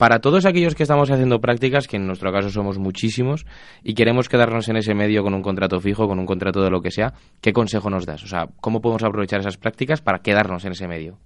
Para 0.00 0.20
todos 0.20 0.46
aquellos 0.46 0.74
que 0.74 0.84
estamos 0.84 1.10
haciendo 1.10 1.42
prácticas, 1.42 1.86
que 1.86 1.98
en 1.98 2.06
nuestro 2.06 2.32
caso 2.32 2.48
somos 2.48 2.78
muchísimos, 2.78 3.44
y 3.84 3.92
queremos 3.92 4.30
quedarnos 4.30 4.66
en 4.70 4.78
ese 4.78 4.94
medio 4.94 5.22
con 5.22 5.34
un 5.34 5.42
contrato 5.42 5.78
fijo, 5.78 6.08
con 6.08 6.18
un 6.18 6.24
contrato 6.24 6.62
de 6.62 6.70
lo 6.70 6.80
que 6.80 6.90
sea, 6.90 7.12
¿qué 7.42 7.52
consejo 7.52 7.90
nos 7.90 8.06
das? 8.06 8.24
O 8.24 8.26
sea, 8.26 8.48
¿cómo 8.62 8.80
podemos 8.80 9.02
aprovechar 9.02 9.40
esas 9.40 9.58
prácticas 9.58 10.00
para 10.00 10.20
quedarnos 10.20 10.64
en 10.64 10.72
ese 10.72 10.88
medio? 10.88 11.18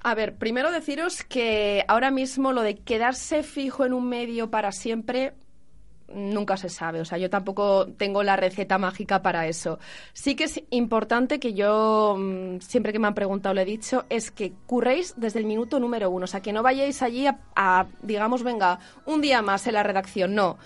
A 0.00 0.16
ver, 0.16 0.34
primero 0.34 0.72
deciros 0.72 1.22
que 1.22 1.84
ahora 1.86 2.10
mismo 2.10 2.50
lo 2.50 2.62
de 2.62 2.74
quedarse 2.74 3.44
fijo 3.44 3.84
en 3.84 3.92
un 3.92 4.08
medio 4.08 4.50
para 4.50 4.72
siempre 4.72 5.34
nunca 6.14 6.56
se 6.56 6.68
sabe. 6.68 7.00
O 7.00 7.04
sea, 7.04 7.18
yo 7.18 7.30
tampoco 7.30 7.86
tengo 7.86 8.22
la 8.22 8.36
receta 8.36 8.78
mágica 8.78 9.22
para 9.22 9.46
eso. 9.46 9.78
Sí 10.12 10.34
que 10.34 10.44
es 10.44 10.62
importante 10.70 11.38
que 11.40 11.54
yo, 11.54 12.16
mm, 12.18 12.60
siempre 12.60 12.92
que 12.92 12.98
me 12.98 13.08
han 13.08 13.14
preguntado, 13.14 13.54
lo 13.54 13.60
he 13.60 13.64
dicho, 13.64 14.04
es 14.08 14.30
que 14.30 14.52
curréis 14.66 15.14
desde 15.16 15.38
el 15.38 15.46
minuto 15.46 15.80
número 15.80 16.10
uno. 16.10 16.24
O 16.24 16.28
sea, 16.28 16.40
que 16.40 16.52
no 16.52 16.62
vayáis 16.62 17.02
allí 17.02 17.26
a, 17.56 17.86
digamos, 18.02 18.42
venga, 18.42 18.78
un 19.06 19.20
día 19.20 19.42
más 19.42 19.66
en 19.66 19.74
la 19.74 19.82
redacción. 19.82 20.34
No 20.34 20.58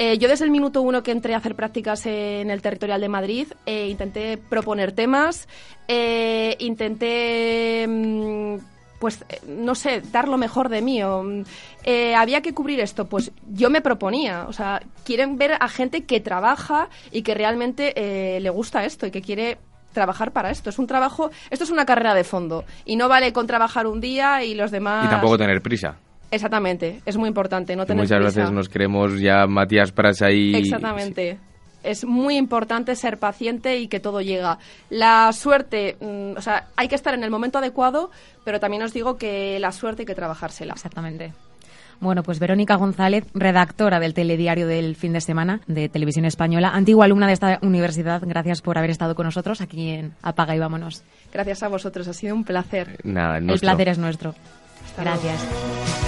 Eh, 0.00 0.16
yo 0.18 0.28
desde 0.28 0.44
el 0.44 0.52
minuto 0.52 0.80
uno 0.80 1.02
que 1.02 1.10
entré 1.10 1.34
a 1.34 1.38
hacer 1.38 1.56
prácticas 1.56 2.06
en 2.06 2.50
el 2.50 2.62
territorial 2.62 3.00
de 3.00 3.08
Madrid, 3.08 3.48
eh, 3.66 3.88
intenté 3.88 4.38
proponer 4.38 4.92
temas, 4.92 5.48
eh, 5.88 6.56
intenté... 6.60 7.84
mm, 7.88 8.77
pues 8.98 9.24
eh, 9.28 9.40
no 9.46 9.74
sé, 9.74 10.02
dar 10.12 10.28
lo 10.28 10.36
mejor 10.36 10.68
de 10.68 10.82
mí. 10.82 11.02
O, 11.02 11.22
mm, 11.22 11.44
eh, 11.84 12.14
había 12.14 12.40
que 12.40 12.54
cubrir 12.54 12.80
esto, 12.80 13.06
pues 13.06 13.32
yo 13.48 13.70
me 13.70 13.80
proponía. 13.80 14.46
O 14.48 14.52
sea, 14.52 14.80
quieren 15.04 15.36
ver 15.36 15.52
a 15.58 15.68
gente 15.68 16.04
que 16.04 16.20
trabaja 16.20 16.88
y 17.12 17.22
que 17.22 17.34
realmente 17.34 17.92
eh, 17.96 18.40
le 18.40 18.50
gusta 18.50 18.84
esto 18.84 19.06
y 19.06 19.10
que 19.10 19.22
quiere 19.22 19.58
trabajar 19.92 20.32
para 20.32 20.50
esto. 20.50 20.70
Es 20.70 20.78
un 20.78 20.86
trabajo, 20.86 21.30
esto 21.50 21.64
es 21.64 21.70
una 21.70 21.84
carrera 21.84 22.14
de 22.14 22.24
fondo 22.24 22.64
y 22.84 22.96
no 22.96 23.08
vale 23.08 23.32
con 23.32 23.46
trabajar 23.46 23.86
un 23.86 24.00
día 24.00 24.44
y 24.44 24.54
los 24.54 24.70
demás. 24.70 25.06
Y 25.06 25.08
tampoco 25.08 25.38
tener 25.38 25.60
prisa. 25.62 25.96
Exactamente, 26.30 27.00
es 27.06 27.16
muy 27.16 27.26
importante 27.28 27.74
no 27.74 27.86
tener 27.86 28.02
Muchas 28.04 28.18
prisa. 28.18 28.40
veces 28.40 28.52
nos 28.54 28.68
creemos 28.68 29.18
ya 29.18 29.46
Matías 29.46 29.92
Prats 29.92 30.20
ahí. 30.20 30.54
Exactamente. 30.54 31.38
Es 31.88 32.04
muy 32.04 32.36
importante 32.36 32.94
ser 32.96 33.18
paciente 33.18 33.78
y 33.78 33.88
que 33.88 33.98
todo 34.00 34.20
llega. 34.20 34.58
La 34.90 35.32
suerte, 35.32 35.96
mm, 36.00 36.36
o 36.36 36.42
sea, 36.42 36.68
hay 36.76 36.88
que 36.88 36.94
estar 36.94 37.14
en 37.14 37.24
el 37.24 37.30
momento 37.30 37.58
adecuado, 37.58 38.10
pero 38.44 38.60
también 38.60 38.82
os 38.82 38.92
digo 38.92 39.16
que 39.16 39.58
la 39.58 39.72
suerte 39.72 40.02
hay 40.02 40.06
que 40.06 40.14
trabajársela. 40.14 40.74
Exactamente. 40.74 41.32
Bueno, 42.00 42.22
pues 42.22 42.38
Verónica 42.38 42.76
González, 42.76 43.24
redactora 43.34 43.98
del 43.98 44.14
telediario 44.14 44.68
del 44.68 44.94
fin 44.94 45.12
de 45.12 45.20
semana 45.20 45.60
de 45.66 45.88
Televisión 45.88 46.24
Española, 46.26 46.70
antigua 46.72 47.06
alumna 47.06 47.26
de 47.26 47.32
esta 47.32 47.58
universidad, 47.62 48.22
gracias 48.24 48.62
por 48.62 48.78
haber 48.78 48.90
estado 48.90 49.16
con 49.16 49.24
nosotros 49.26 49.60
aquí 49.60 49.90
en 49.90 50.12
Apaga 50.22 50.54
y 50.54 50.60
Vámonos. 50.60 51.02
Gracias 51.32 51.64
a 51.64 51.68
vosotros, 51.68 52.06
ha 52.06 52.12
sido 52.12 52.36
un 52.36 52.44
placer. 52.44 53.00
Nada, 53.02 53.38
El 53.38 53.46
nuestro. 53.46 53.66
placer 53.66 53.88
es 53.88 53.98
nuestro. 53.98 54.34
Hasta. 54.84 55.02
Gracias. 55.02 56.07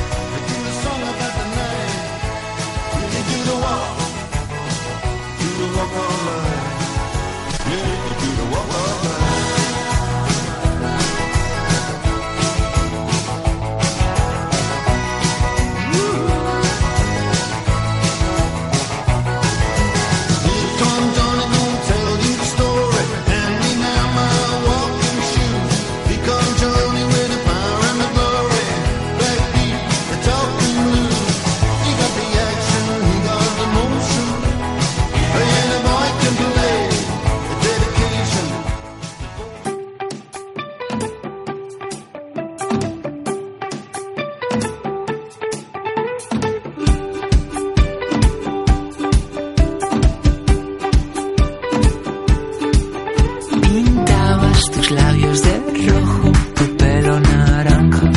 Tus 54.91 54.97
labios 55.01 55.43
de 55.43 55.91
rojo, 55.93 56.33
tu 56.57 56.77
pelo 56.77 57.21
naranja. 57.21 58.11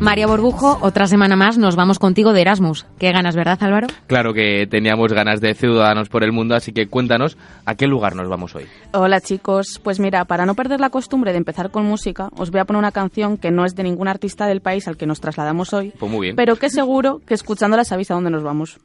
María 0.00 0.26
Borbujo, 0.26 0.78
otra 0.80 1.06
semana 1.06 1.36
más 1.36 1.58
nos 1.58 1.76
vamos 1.76 1.98
contigo 1.98 2.32
de 2.32 2.40
Erasmus. 2.40 2.86
Qué 2.98 3.12
ganas, 3.12 3.36
¿verdad, 3.36 3.58
Álvaro? 3.62 3.88
Claro 4.06 4.32
que 4.32 4.66
teníamos 4.70 5.12
ganas 5.12 5.40
de 5.42 5.54
ciudadanos 5.54 6.08
por 6.08 6.24
el 6.24 6.32
mundo, 6.32 6.54
así 6.54 6.72
que 6.72 6.88
cuéntanos 6.88 7.36
a 7.66 7.74
qué 7.74 7.86
lugar 7.86 8.16
nos 8.16 8.28
vamos 8.28 8.54
hoy. 8.54 8.64
Hola 8.92 9.20
chicos, 9.20 9.78
pues 9.84 10.00
mira, 10.00 10.24
para 10.24 10.46
no 10.46 10.54
perder 10.54 10.80
la 10.80 10.88
costumbre 10.90 11.32
de 11.32 11.38
empezar 11.38 11.70
con 11.70 11.84
música, 11.84 12.30
os 12.36 12.50
voy 12.50 12.60
a 12.60 12.64
poner 12.64 12.78
una 12.78 12.90
canción 12.92 13.36
que 13.36 13.50
no 13.50 13.66
es 13.66 13.76
de 13.76 13.82
ningún 13.82 14.08
artista 14.08 14.46
del 14.46 14.62
país 14.62 14.88
al 14.88 14.96
que 14.96 15.06
nos 15.06 15.20
trasladamos 15.20 15.72
hoy, 15.74 15.92
Pues 15.98 16.10
muy 16.10 16.22
bien. 16.28 16.36
pero 16.36 16.56
que 16.56 16.70
seguro 16.70 17.20
que 17.26 17.34
escuchándola 17.34 17.84
sabéis 17.84 18.10
a 18.10 18.14
dónde 18.14 18.30
nos 18.30 18.42
vamos. 18.42 18.78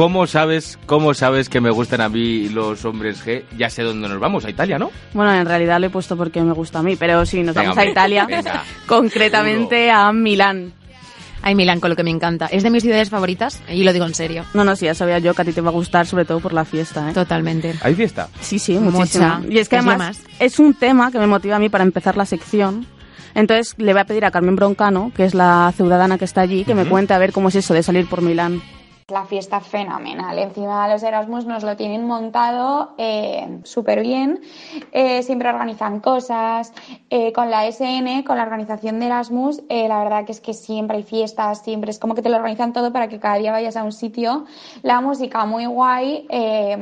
¿Cómo 0.00 0.26
sabes, 0.26 0.78
¿Cómo 0.86 1.12
sabes 1.12 1.50
que 1.50 1.60
me 1.60 1.68
gustan 1.68 2.00
a 2.00 2.08
mí 2.08 2.48
los 2.48 2.86
hombres 2.86 3.22
G? 3.22 3.44
Ya 3.58 3.68
sé 3.68 3.82
dónde 3.82 4.08
nos 4.08 4.18
vamos, 4.18 4.46
a 4.46 4.48
Italia, 4.48 4.78
¿no? 4.78 4.90
Bueno, 5.12 5.34
en 5.34 5.44
realidad 5.44 5.78
lo 5.78 5.88
he 5.88 5.90
puesto 5.90 6.16
porque 6.16 6.40
me 6.40 6.54
gusta 6.54 6.78
a 6.78 6.82
mí, 6.82 6.96
pero 6.96 7.26
sí, 7.26 7.42
nos 7.42 7.54
Venga, 7.54 7.68
vamos 7.68 7.84
a 7.84 7.86
Italia, 7.86 8.24
venga. 8.24 8.64
concretamente 8.86 9.90
a 9.90 10.10
Milán. 10.10 10.72
Ay, 11.42 11.54
Milán, 11.54 11.80
con 11.80 11.90
lo 11.90 11.96
que 11.96 12.02
me 12.02 12.08
encanta. 12.08 12.46
Es 12.46 12.62
de 12.62 12.70
mis 12.70 12.82
ciudades 12.82 13.10
favoritas 13.10 13.60
y 13.68 13.84
lo 13.84 13.92
digo 13.92 14.06
en 14.06 14.14
serio. 14.14 14.46
No, 14.54 14.64
no, 14.64 14.74
sí, 14.74 14.86
ya 14.86 14.94
sabía 14.94 15.18
yo 15.18 15.34
que 15.34 15.42
a 15.42 15.44
ti 15.44 15.52
te 15.52 15.60
va 15.60 15.68
a 15.68 15.72
gustar, 15.72 16.06
sobre 16.06 16.24
todo 16.24 16.40
por 16.40 16.54
la 16.54 16.64
fiesta, 16.64 17.10
¿eh? 17.10 17.12
Totalmente. 17.12 17.74
¿Hay 17.82 17.94
fiesta? 17.94 18.30
Sí, 18.40 18.58
sí, 18.58 18.78
Mucha. 18.78 18.96
muchísimo. 18.96 19.40
Y 19.50 19.58
es 19.58 19.68
que 19.68 19.76
Es 19.76 19.84
lo 19.84 19.90
además 19.90 20.22
es 20.38 20.58
un 20.58 20.72
tema 20.72 21.12
que 21.12 21.18
me 21.18 21.26
motiva 21.26 21.56
a 21.56 21.58
mí 21.58 21.68
para 21.68 21.84
empezar 21.84 22.16
la 22.16 22.24
sección. 22.24 22.86
Entonces 23.34 23.74
le 23.76 23.92
voy 23.92 24.00
a 24.00 24.06
pedir 24.06 24.24
a 24.24 24.30
Carmen 24.30 24.56
Broncano, 24.56 25.12
que 25.14 25.26
es 25.26 25.34
la 25.34 25.70
ciudadana 25.76 26.16
que 26.16 26.24
está 26.24 26.40
allí, 26.40 26.64
que 26.64 26.74
me 26.74 26.86
cuente 26.86 27.12
a 27.12 27.18
ver 27.18 27.32
cómo 27.32 27.50
es 27.50 27.54
eso 27.56 27.74
de 27.74 27.82
salir 27.82 28.08
por 28.08 28.22
Milán. 28.22 28.62
La 29.10 29.24
fiesta 29.24 29.60
fenomenal. 29.60 30.38
Encima 30.38 30.88
los 30.88 31.02
Erasmus 31.02 31.46
nos 31.46 31.62
lo 31.62 31.76
tienen 31.76 32.06
montado 32.06 32.94
eh, 32.96 33.60
súper 33.64 34.02
bien. 34.02 34.40
Eh, 34.92 35.22
siempre 35.22 35.48
organizan 35.48 36.00
cosas. 36.00 36.72
Eh, 37.10 37.32
con 37.32 37.50
la 37.50 37.66
SN, 37.66 38.22
con 38.24 38.36
la 38.36 38.44
organización 38.44 39.00
de 39.00 39.06
Erasmus, 39.06 39.62
eh, 39.68 39.88
la 39.88 40.02
verdad 40.02 40.24
que 40.24 40.32
es 40.32 40.40
que 40.40 40.54
siempre 40.54 40.98
hay 40.98 41.02
fiestas, 41.02 41.62
siempre 41.62 41.90
es 41.90 41.98
como 41.98 42.14
que 42.14 42.22
te 42.22 42.28
lo 42.28 42.36
organizan 42.36 42.72
todo 42.72 42.92
para 42.92 43.08
que 43.08 43.18
cada 43.18 43.36
día 43.36 43.50
vayas 43.50 43.76
a 43.76 43.82
un 43.82 43.92
sitio. 43.92 44.44
La 44.82 45.00
música 45.00 45.44
muy 45.44 45.66
guay, 45.66 46.26
eh, 46.30 46.76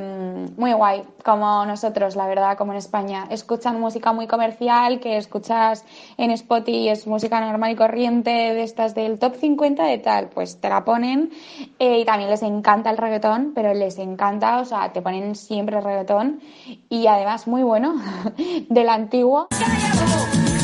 muy 0.56 0.72
guay, 0.72 1.02
como 1.24 1.64
nosotros, 1.64 2.16
la 2.16 2.26
verdad, 2.26 2.56
como 2.56 2.72
en 2.72 2.78
España. 2.78 3.26
Escuchan 3.30 3.80
música 3.80 4.12
muy 4.12 4.26
comercial 4.26 5.00
que 5.00 5.16
escuchas 5.16 5.84
en 6.16 6.30
Spotify, 6.32 6.88
es 6.88 7.06
música 7.06 7.40
normal 7.40 7.72
y 7.72 7.76
corriente 7.76 8.30
de 8.30 8.62
estas 8.62 8.94
del 8.94 9.18
top 9.18 9.36
50 9.36 9.84
de 9.84 9.98
tal, 9.98 10.28
pues 10.28 10.60
te 10.60 10.68
la 10.68 10.84
ponen. 10.84 11.30
Eh, 11.78 12.00
y 12.00 12.04
también 12.04 12.17
les 12.26 12.42
encanta 12.42 12.90
el 12.90 12.96
reggaetón, 12.96 13.52
pero 13.54 13.74
les 13.74 13.98
encanta, 13.98 14.60
o 14.60 14.64
sea, 14.64 14.92
te 14.92 15.02
ponen 15.02 15.34
siempre 15.34 15.80
reggaetón. 15.80 16.40
Y 16.88 17.06
además 17.06 17.46
muy 17.46 17.62
bueno, 17.62 17.94
del 18.68 18.88
antiguo. 18.88 19.48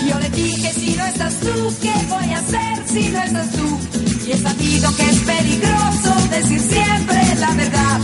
Yo 0.08 0.18
le 0.18 0.28
dije 0.30 0.70
si 0.70 0.96
no 0.96 1.06
estás 1.06 1.40
tú, 1.40 1.74
¿qué 1.80 1.92
voy 2.08 2.32
a 2.32 2.38
hacer 2.38 2.86
si 2.86 3.08
no 3.08 3.22
estás 3.22 3.50
tú? 3.52 3.78
Y 4.26 4.32
he 4.32 4.36
sabido 4.36 4.90
que 4.96 5.02
es 5.02 5.20
peligroso 5.20 6.28
decir 6.30 6.60
siempre 6.60 7.20
la 7.38 7.52
verdad. 7.52 8.00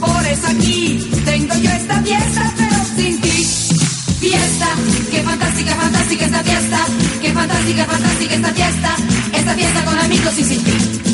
Por 0.00 0.26
eso 0.26 0.46
aquí 0.46 1.10
tengo 1.24 1.54
yo 1.56 1.70
esta 1.70 2.00
fiesta, 2.02 2.52
pero 2.56 2.84
sin 2.96 3.20
ti. 3.20 3.44
Fiesta, 4.20 4.66
qué 5.10 5.22
fantástica, 5.22 5.74
fantástica 5.74 6.24
esta 6.26 6.44
fiesta. 6.44 6.78
Qué 7.20 7.32
fantástica, 7.32 7.84
fantástica 7.84 8.34
esta 8.34 8.48
fiesta. 8.48 8.96
Esta 9.32 9.54
fiesta 9.54 9.84
con 9.84 9.98
amigos 9.98 10.38
y 10.38 10.44
sin 10.44 10.64
ti. 10.64 11.09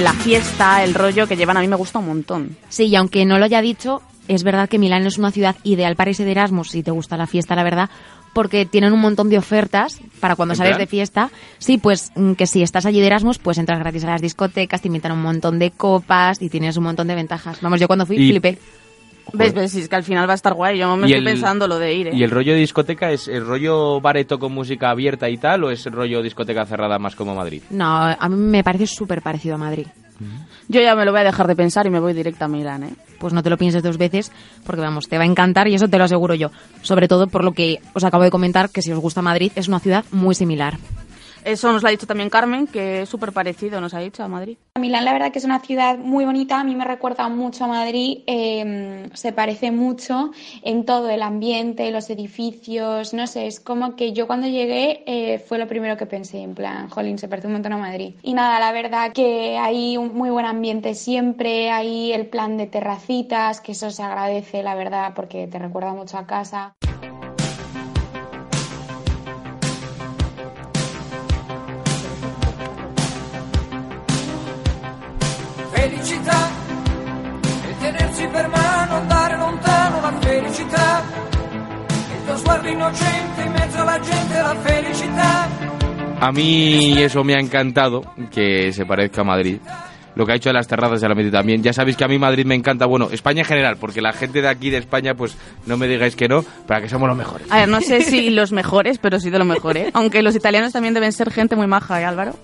La 0.00 0.12
fiesta, 0.12 0.84
el 0.84 0.92
rollo 0.94 1.26
que 1.26 1.36
llevan 1.36 1.56
a 1.56 1.60
mí 1.60 1.68
me 1.68 1.76
gusta 1.76 1.98
un 2.00 2.06
montón. 2.06 2.56
Sí, 2.68 2.84
y 2.86 2.96
aunque 2.96 3.24
no 3.24 3.38
lo 3.38 3.44
haya 3.46 3.62
dicho, 3.62 4.02
es 4.28 4.42
verdad 4.42 4.68
que 4.68 4.78
Milán 4.78 5.06
es 5.06 5.16
una 5.16 5.30
ciudad 5.30 5.56
ideal 5.64 5.96
para 5.96 6.10
irse 6.10 6.24
de 6.24 6.32
Erasmus 6.32 6.70
si 6.70 6.82
te 6.82 6.90
gusta 6.90 7.16
la 7.16 7.26
fiesta, 7.26 7.54
la 7.56 7.62
verdad, 7.62 7.88
porque 8.34 8.66
tienen 8.66 8.92
un 8.92 9.00
montón 9.00 9.30
de 9.30 9.38
ofertas 9.38 9.98
para 10.20 10.36
cuando 10.36 10.52
¿En 10.52 10.58
sales 10.58 10.72
plan? 10.72 10.80
de 10.80 10.86
fiesta. 10.86 11.30
Sí, 11.58 11.78
pues 11.78 12.12
mm, 12.14 12.32
que 12.32 12.46
si 12.46 12.62
estás 12.62 12.84
allí 12.84 13.00
de 13.00 13.06
Erasmus, 13.06 13.38
pues 13.38 13.56
entras 13.56 13.78
gratis 13.78 14.04
a 14.04 14.08
las 14.08 14.20
discotecas, 14.20 14.82
te 14.82 14.88
invitan 14.88 15.12
a 15.12 15.14
un 15.14 15.22
montón 15.22 15.58
de 15.58 15.70
copas 15.70 16.42
y 16.42 16.50
tienes 16.50 16.76
un 16.76 16.84
montón 16.84 17.06
de 17.06 17.14
ventajas. 17.14 17.58
Vamos, 17.62 17.80
yo 17.80 17.86
cuando 17.86 18.04
fui 18.04 18.16
Y- 18.16 18.28
flipé. 18.30 18.58
¿Ves? 19.32 19.52
¿Ves? 19.54 19.72
Si 19.72 19.80
es 19.80 19.88
que 19.88 19.96
al 19.96 20.04
final 20.04 20.28
va 20.28 20.32
a 20.32 20.36
estar 20.36 20.54
guay. 20.54 20.78
Yo 20.78 20.96
me 20.96 21.08
Y 21.08 21.12
estoy 21.12 21.18
el- 21.26 21.32
pensando 21.34 21.66
lo 21.68 21.78
de 21.78 21.94
ir, 21.94 22.06
¿eh? 22.08 22.10
¿Y 22.14 22.22
el 22.22 22.30
rollo 22.30 22.52
de 22.52 22.58
discoteca 22.60 23.10
es 23.10 23.28
el 23.28 23.44
rollo 23.46 24.00
bareto 24.00 24.38
con 24.38 24.52
música 24.52 24.90
abierta 24.90 25.28
y 25.28 25.36
tal 25.36 25.64
o 25.64 25.70
es 25.70 25.84
el 25.86 25.92
rollo 25.92 26.22
discoteca 26.22 26.64
cerrada 26.66 26.98
más 26.98 27.16
como 27.16 27.34
Madrid? 27.34 27.62
No, 27.70 27.86
a 28.18 28.28
mí 28.28 28.36
me 28.36 28.62
parece 28.64 28.86
súper 28.86 29.22
parecido 29.22 29.56
a 29.56 29.58
Madrid. 29.58 29.86
Yo 30.68 30.80
ya 30.80 30.94
me 30.96 31.04
lo 31.04 31.10
voy 31.12 31.20
a 31.20 31.24
dejar 31.24 31.46
de 31.46 31.54
pensar 31.54 31.86
y 31.86 31.90
me 31.90 32.00
voy 32.00 32.14
directa 32.14 32.46
a 32.46 32.48
Milán, 32.48 32.84
¿eh? 32.84 32.94
Pues 33.18 33.34
no 33.34 33.42
te 33.42 33.50
lo 33.50 33.58
pienses 33.58 33.82
dos 33.82 33.98
veces, 33.98 34.32
porque 34.64 34.80
vamos, 34.80 35.08
te 35.08 35.18
va 35.18 35.24
a 35.24 35.26
encantar 35.26 35.68
y 35.68 35.74
eso 35.74 35.88
te 35.88 35.98
lo 35.98 36.04
aseguro 36.04 36.34
yo. 36.34 36.50
Sobre 36.82 37.06
todo 37.06 37.26
por 37.26 37.44
lo 37.44 37.52
que 37.52 37.80
os 37.92 38.02
acabo 38.04 38.22
de 38.24 38.30
comentar, 38.30 38.70
que 38.70 38.80
si 38.80 38.90
os 38.92 38.98
gusta 38.98 39.20
Madrid, 39.20 39.52
es 39.56 39.68
una 39.68 39.78
ciudad 39.78 40.04
muy 40.12 40.34
similar. 40.34 40.78
Eso 41.46 41.70
nos 41.70 41.80
lo 41.80 41.88
ha 41.88 41.92
dicho 41.92 42.08
también 42.08 42.28
Carmen, 42.28 42.66
que 42.66 43.02
es 43.02 43.08
súper 43.08 43.30
parecido, 43.30 43.80
nos 43.80 43.94
ha 43.94 44.00
dicho 44.00 44.24
a 44.24 44.26
Madrid. 44.26 44.58
Milán 44.80 45.04
la 45.04 45.12
verdad 45.12 45.30
que 45.30 45.38
es 45.38 45.44
una 45.44 45.60
ciudad 45.60 45.96
muy 45.96 46.24
bonita, 46.24 46.58
a 46.58 46.64
mí 46.64 46.74
me 46.74 46.84
recuerda 46.84 47.28
mucho 47.28 47.66
a 47.66 47.68
Madrid, 47.68 48.24
eh, 48.26 49.08
se 49.14 49.32
parece 49.32 49.70
mucho 49.70 50.32
en 50.62 50.84
todo 50.84 51.08
el 51.08 51.22
ambiente, 51.22 51.92
los 51.92 52.10
edificios, 52.10 53.14
no 53.14 53.28
sé, 53.28 53.46
es 53.46 53.60
como 53.60 53.94
que 53.94 54.12
yo 54.12 54.26
cuando 54.26 54.48
llegué 54.48 55.04
eh, 55.06 55.38
fue 55.38 55.58
lo 55.58 55.68
primero 55.68 55.96
que 55.96 56.06
pensé, 56.06 56.42
en 56.42 56.56
plan, 56.56 56.88
jolín, 56.88 57.16
se 57.16 57.28
parece 57.28 57.46
un 57.46 57.52
montón 57.52 57.74
a 57.74 57.78
Madrid. 57.78 58.14
Y 58.24 58.34
nada, 58.34 58.58
la 58.58 58.72
verdad 58.72 59.12
que 59.12 59.56
hay 59.56 59.96
un 59.96 60.14
muy 60.14 60.30
buen 60.30 60.46
ambiente 60.46 60.96
siempre, 60.96 61.70
hay 61.70 62.12
el 62.12 62.26
plan 62.26 62.56
de 62.56 62.66
terracitas, 62.66 63.60
que 63.60 63.70
eso 63.70 63.92
se 63.92 64.02
agradece, 64.02 64.64
la 64.64 64.74
verdad, 64.74 65.12
porque 65.14 65.46
te 65.46 65.60
recuerda 65.60 65.94
mucho 65.94 66.18
a 66.18 66.26
casa. 66.26 66.74
Felicità 75.88 76.50
e 77.42 77.76
tenersi 77.78 78.26
per 78.26 78.48
mano, 78.48 78.96
andare 78.96 79.36
lontano 79.36 80.00
la 80.00 80.12
felicità. 80.18 81.04
Il 81.88 82.24
tuo 82.24 82.36
sguardo 82.38 82.68
innocente 82.68 83.42
in 83.42 83.52
mezzo 83.52 83.80
alla 83.82 84.00
gente, 84.00 84.34
la 84.34 84.56
felicità. 84.64 85.48
A 86.18 86.32
mí 86.32 87.00
eso 87.00 87.22
me 87.22 87.34
ha 87.34 87.38
encantado, 87.38 88.02
que 88.32 88.72
se 88.72 88.84
parezca 88.84 89.20
a 89.20 89.24
Madrid. 89.24 89.60
Lo 90.16 90.26
que 90.26 90.32
ha 90.32 90.34
hecho 90.34 90.48
de 90.48 90.54
las 90.54 90.66
terrazas 90.66 90.98
se 90.98 91.08
la 91.08 91.14
mete 91.14 91.30
también. 91.30 91.62
Ya 91.62 91.72
sabéis 91.72 91.96
que 91.96 92.02
a 92.02 92.08
mí 92.08 92.18
Madrid 92.18 92.46
me 92.46 92.56
encanta, 92.56 92.86
bueno, 92.86 93.10
España 93.12 93.42
en 93.42 93.46
general, 93.46 93.76
porque 93.76 94.00
la 94.00 94.12
gente 94.12 94.42
de 94.42 94.48
aquí 94.48 94.70
de 94.70 94.78
España, 94.78 95.14
pues 95.14 95.36
no 95.66 95.76
me 95.76 95.86
digáis 95.86 96.16
que 96.16 96.26
no, 96.26 96.42
para 96.66 96.80
que 96.80 96.88
somos 96.88 97.06
los 97.08 97.16
mejores. 97.16 97.46
A 97.48 97.58
ver, 97.58 97.68
no 97.68 97.80
sé 97.80 98.00
si 98.02 98.30
los 98.30 98.50
mejores, 98.50 98.98
pero 98.98 99.20
sí 99.20 99.30
de 99.30 99.38
lo 99.38 99.44
mejor, 99.44 99.76
¿eh? 99.76 99.90
Aunque 99.92 100.24
los 100.24 100.34
italianos 100.34 100.72
también 100.72 100.94
deben 100.94 101.12
ser 101.12 101.30
gente 101.30 101.54
muy 101.54 101.68
maja, 101.68 102.00
¿eh, 102.00 102.04
Álvaro? 102.04 102.34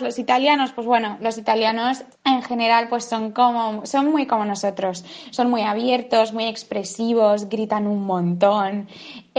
Los 0.00 0.20
italianos, 0.20 0.70
pues 0.70 0.86
bueno, 0.86 1.18
los 1.20 1.38
italianos 1.38 2.04
en 2.24 2.40
general 2.42 2.88
pues 2.88 3.04
son 3.04 3.32
como 3.32 3.84
son 3.84 4.12
muy 4.12 4.28
como 4.28 4.44
nosotros, 4.44 5.04
son 5.32 5.50
muy 5.50 5.62
abiertos, 5.62 6.32
muy 6.32 6.44
expresivos, 6.44 7.48
gritan 7.48 7.88
un 7.88 8.04
montón, 8.04 8.86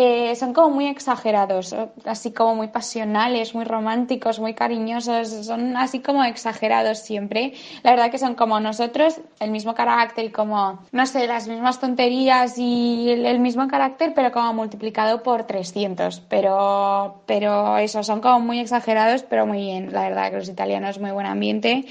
eh, 0.02 0.34
son 0.38 0.54
como 0.54 0.70
muy 0.70 0.88
exagerados, 0.88 1.76
así 2.06 2.32
como 2.32 2.56
muy 2.56 2.70
pasionales, 2.70 3.54
muy 3.54 3.66
románticos, 3.66 4.40
muy 4.40 4.54
cariñosos, 4.54 5.28
son 5.46 5.76
así 5.76 6.00
como 6.00 6.24
exagerados 6.24 7.00
siempre. 7.00 7.52
La 7.84 7.92
verdad 7.92 8.10
que 8.10 8.18
son 8.18 8.36
como 8.36 8.62
nosotros, 8.62 9.20
el 9.42 9.52
mismo 9.52 9.76
carácter 9.76 10.24
y 10.24 10.30
como, 10.30 10.80
no 10.94 11.06
sé, 11.06 11.28
las 11.28 11.50
mismas 11.50 11.82
tonterías 11.82 12.58
y 12.58 13.10
el, 13.10 13.40
mismo 13.42 13.68
carácter, 13.68 14.14
pero 14.16 14.32
como 14.32 14.54
multiplicado 14.54 15.22
por 15.22 15.44
300. 15.44 16.22
Pero, 16.30 17.22
pero 17.26 17.78
eso, 17.78 18.02
son 18.02 18.22
como 18.22 18.40
muy 18.40 18.60
exagerados, 18.62 19.24
pero 19.24 19.46
muy 19.46 19.58
bien. 19.58 19.92
La 19.92 20.04
verdad 20.04 20.32
que 20.32 20.38
los 20.38 20.48
italianos 20.48 20.98
muy 21.00 21.12
buen 21.12 21.26
ambiente 21.26 21.84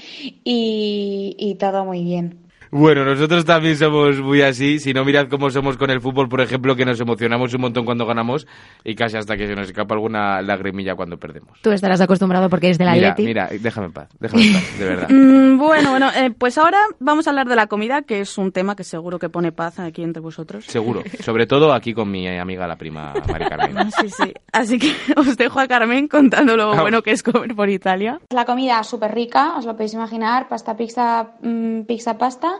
y, 0.43 1.35
y 1.37 1.55
todo 1.59 1.85
muy 1.85 2.03
bien. 2.03 2.48
Bueno, 2.71 3.03
nosotros 3.05 3.45
también 3.45 3.75
somos 3.77 4.19
muy 4.21 4.41
así. 4.41 4.79
Si 4.79 4.93
no, 4.93 5.03
mirad 5.03 5.27
cómo 5.27 5.49
somos 5.49 5.77
con 5.77 5.89
el 5.89 6.01
fútbol, 6.01 6.29
por 6.29 6.41
ejemplo, 6.41 6.75
que 6.75 6.85
nos 6.85 6.99
emocionamos 6.99 7.53
un 7.53 7.61
montón 7.61 7.85
cuando 7.85 8.05
ganamos 8.05 8.47
y 8.83 8.95
casi 8.95 9.17
hasta 9.17 9.35
que 9.37 9.47
se 9.47 9.55
nos 9.55 9.67
escapa 9.67 9.95
alguna 9.95 10.41
lagrimilla 10.41 10.95
cuando 10.95 11.17
perdemos. 11.17 11.59
Tú 11.61 11.71
estarás 11.71 11.99
acostumbrado 12.01 12.49
porque 12.49 12.67
eres 12.67 12.77
de 12.77 12.85
la 12.85 12.93
Mira, 12.93 13.11
Atleti. 13.11 13.27
mira, 13.27 13.49
déjame 13.59 13.87
en 13.87 13.93
paz, 13.93 14.09
déjame 14.19 14.43
en 14.47 14.53
paz, 14.53 14.79
de 14.79 14.85
verdad. 14.85 15.09
Mm, 15.19 15.57
bueno, 15.57 15.89
bueno, 15.91 16.09
eh, 16.15 16.31
pues 16.37 16.57
ahora 16.57 16.77
vamos 16.99 17.27
a 17.27 17.31
hablar 17.31 17.47
de 17.47 17.55
la 17.55 17.67
comida, 17.67 18.03
que 18.03 18.21
es 18.21 18.37
un 18.37 18.51
tema 18.51 18.75
que 18.75 18.83
seguro 18.83 19.19
que 19.19 19.27
pone 19.29 19.51
paz 19.51 19.79
aquí 19.79 20.01
entre 20.03 20.21
vosotros. 20.21 20.65
Seguro. 20.65 21.03
Sobre 21.19 21.45
todo 21.47 21.73
aquí 21.73 21.93
con 21.93 22.09
mi 22.09 22.27
amiga, 22.27 22.67
la 22.67 22.75
prima 22.77 23.13
Mari 23.27 23.45
Carmen. 23.45 23.89
Sí, 23.99 24.09
sí. 24.09 24.33
Así 24.53 24.79
que 24.79 24.93
os 25.17 25.35
dejo 25.35 25.59
a 25.59 25.67
Carmen 25.67 26.07
contando 26.07 26.55
lo 26.55 26.75
bueno 26.75 27.01
que 27.01 27.11
es 27.11 27.23
comer 27.23 27.53
por 27.55 27.69
Italia. 27.69 28.19
La 28.29 28.45
comida 28.45 28.81
súper 28.83 29.13
rica, 29.13 29.55
os 29.57 29.65
lo 29.65 29.73
podéis 29.73 29.93
imaginar, 29.93 30.47
pasta, 30.47 30.75
pizza, 30.77 31.31
mm, 31.41 31.81
pizza, 31.81 32.17
pasta. 32.17 32.58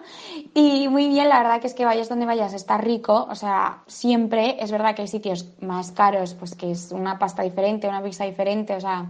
Y 0.54 0.88
muy 0.88 1.08
bien, 1.08 1.30
la 1.30 1.40
verdad 1.40 1.62
que 1.62 1.68
es 1.68 1.74
que 1.74 1.86
vayas 1.86 2.10
donde 2.10 2.26
vayas, 2.26 2.54
está 2.54 2.78
rico. 2.78 3.28
O 3.30 3.36
sea, 3.36 3.84
siempre 3.88 4.58
es 4.60 4.72
verdad 4.72 4.96
que 4.96 5.04
hay 5.04 5.08
sitios 5.08 5.48
más 5.62 5.92
caros, 5.92 6.34
pues 6.34 6.56
que 6.56 6.72
es 6.72 6.92
una 6.92 7.20
pasta 7.20 7.44
diferente, 7.44 7.88
una 7.88 8.04
pizza 8.04 8.26
diferente, 8.26 8.76
o 8.76 8.82
sea, 8.82 9.10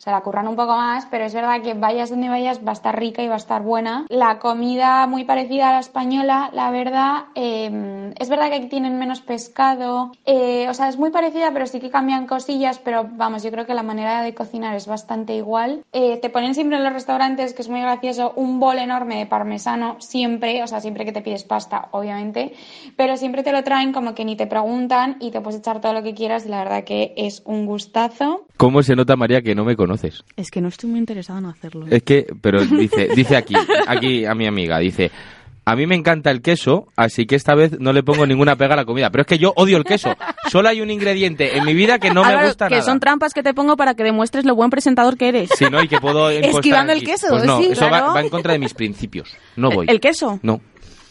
se 0.00 0.10
la 0.10 0.22
curran 0.22 0.48
un 0.48 0.56
poco 0.56 0.74
más, 0.74 1.06
pero 1.10 1.24
es 1.24 1.34
verdad 1.34 1.60
que 1.60 1.74
vayas 1.74 2.08
donde 2.08 2.30
vayas 2.30 2.64
va 2.64 2.70
a 2.70 2.72
estar 2.72 2.98
rica 2.98 3.22
y 3.22 3.28
va 3.28 3.34
a 3.34 3.36
estar 3.36 3.60
buena. 3.60 4.06
La 4.08 4.38
comida 4.38 5.06
muy 5.06 5.24
parecida 5.24 5.68
a 5.68 5.72
la 5.74 5.80
española, 5.80 6.48
la 6.54 6.70
verdad, 6.70 7.24
eh, 7.34 8.14
es 8.18 8.30
verdad 8.30 8.48
que 8.48 8.54
aquí 8.54 8.68
tienen 8.68 8.98
menos 8.98 9.20
pescado, 9.20 10.12
eh, 10.24 10.66
o 10.70 10.74
sea, 10.74 10.88
es 10.88 10.96
muy 10.96 11.10
parecida, 11.10 11.50
pero 11.52 11.66
sí 11.66 11.80
que 11.80 11.90
cambian 11.90 12.26
cosillas, 12.26 12.78
pero 12.78 13.10
vamos, 13.12 13.42
yo 13.42 13.50
creo 13.50 13.66
que 13.66 13.74
la 13.74 13.82
manera 13.82 14.22
de 14.22 14.34
cocinar 14.34 14.74
es 14.74 14.86
bastante 14.86 15.34
igual. 15.34 15.84
Eh, 15.92 16.16
te 16.16 16.30
ponen 16.30 16.54
siempre 16.54 16.78
en 16.78 16.84
los 16.84 16.94
restaurantes, 16.94 17.52
que 17.52 17.60
es 17.60 17.68
muy 17.68 17.82
gracioso, 17.82 18.32
un 18.36 18.58
bol 18.58 18.78
enorme 18.78 19.18
de 19.18 19.26
parmesano, 19.26 19.96
siempre, 20.00 20.62
o 20.62 20.66
sea, 20.66 20.80
siempre 20.80 21.04
que 21.04 21.12
te 21.12 21.20
pides 21.20 21.44
pasta, 21.44 21.88
obviamente, 21.90 22.54
pero 22.96 23.18
siempre 23.18 23.42
te 23.42 23.52
lo 23.52 23.62
traen 23.64 23.92
como 23.92 24.14
que 24.14 24.24
ni 24.24 24.34
te 24.34 24.46
preguntan 24.46 25.18
y 25.20 25.30
te 25.30 25.42
puedes 25.42 25.60
echar 25.60 25.82
todo 25.82 25.92
lo 25.92 26.02
que 26.02 26.14
quieras 26.14 26.46
y 26.46 26.48
la 26.48 26.64
verdad 26.64 26.84
que 26.84 27.12
es 27.18 27.42
un 27.44 27.66
gustazo. 27.66 28.46
¿Cómo 28.60 28.82
se 28.82 28.94
nota, 28.94 29.16
María, 29.16 29.40
que 29.40 29.54
no 29.54 29.64
me 29.64 29.74
conoces? 29.74 30.22
Es 30.36 30.50
que 30.50 30.60
no 30.60 30.68
estoy 30.68 30.90
muy 30.90 30.98
interesada 30.98 31.38
en 31.38 31.46
hacerlo. 31.46 31.86
Es 31.88 32.02
que, 32.02 32.26
pero 32.42 32.60
dice, 32.62 33.08
dice 33.16 33.34
aquí, 33.34 33.54
aquí 33.86 34.26
a 34.26 34.34
mi 34.34 34.46
amiga, 34.46 34.78
dice, 34.78 35.10
a 35.64 35.74
mí 35.76 35.86
me 35.86 35.94
encanta 35.94 36.30
el 36.30 36.42
queso, 36.42 36.88
así 36.94 37.24
que 37.24 37.36
esta 37.36 37.54
vez 37.54 37.80
no 37.80 37.94
le 37.94 38.02
pongo 38.02 38.26
ninguna 38.26 38.56
pega 38.56 38.74
a 38.74 38.76
la 38.76 38.84
comida. 38.84 39.08
Pero 39.08 39.22
es 39.22 39.26
que 39.28 39.38
yo 39.38 39.54
odio 39.56 39.78
el 39.78 39.84
queso. 39.84 40.14
Solo 40.50 40.68
hay 40.68 40.82
un 40.82 40.90
ingrediente 40.90 41.56
en 41.56 41.64
mi 41.64 41.72
vida 41.72 41.98
que 41.98 42.10
no 42.10 42.22
me 42.22 42.44
gusta 42.44 42.68
que 42.68 42.74
nada. 42.74 42.84
son 42.84 43.00
trampas 43.00 43.32
que 43.32 43.42
te 43.42 43.54
pongo 43.54 43.78
para 43.78 43.94
que 43.94 44.02
demuestres 44.04 44.44
lo 44.44 44.54
buen 44.54 44.68
presentador 44.68 45.16
que 45.16 45.28
eres. 45.28 45.48
Sí, 45.56 45.64
¿no? 45.70 45.82
Y 45.82 45.88
que 45.88 45.98
puedo 45.98 46.28
Esquivando 46.30 46.92
el 46.92 47.02
queso, 47.02 47.28
Pues 47.30 47.44
no, 47.44 47.58
sí, 47.60 47.68
eso 47.70 47.82
va- 47.84 47.88
claro. 47.88 48.12
va, 48.12 48.20
en 48.20 48.28
contra 48.28 48.52
de 48.52 48.58
mis 48.58 48.74
principios. 48.74 49.34
No 49.56 49.70
¿El- 49.70 49.74
voy. 49.76 49.86
el 49.88 50.00
queso? 50.00 50.38
No. 50.42 50.54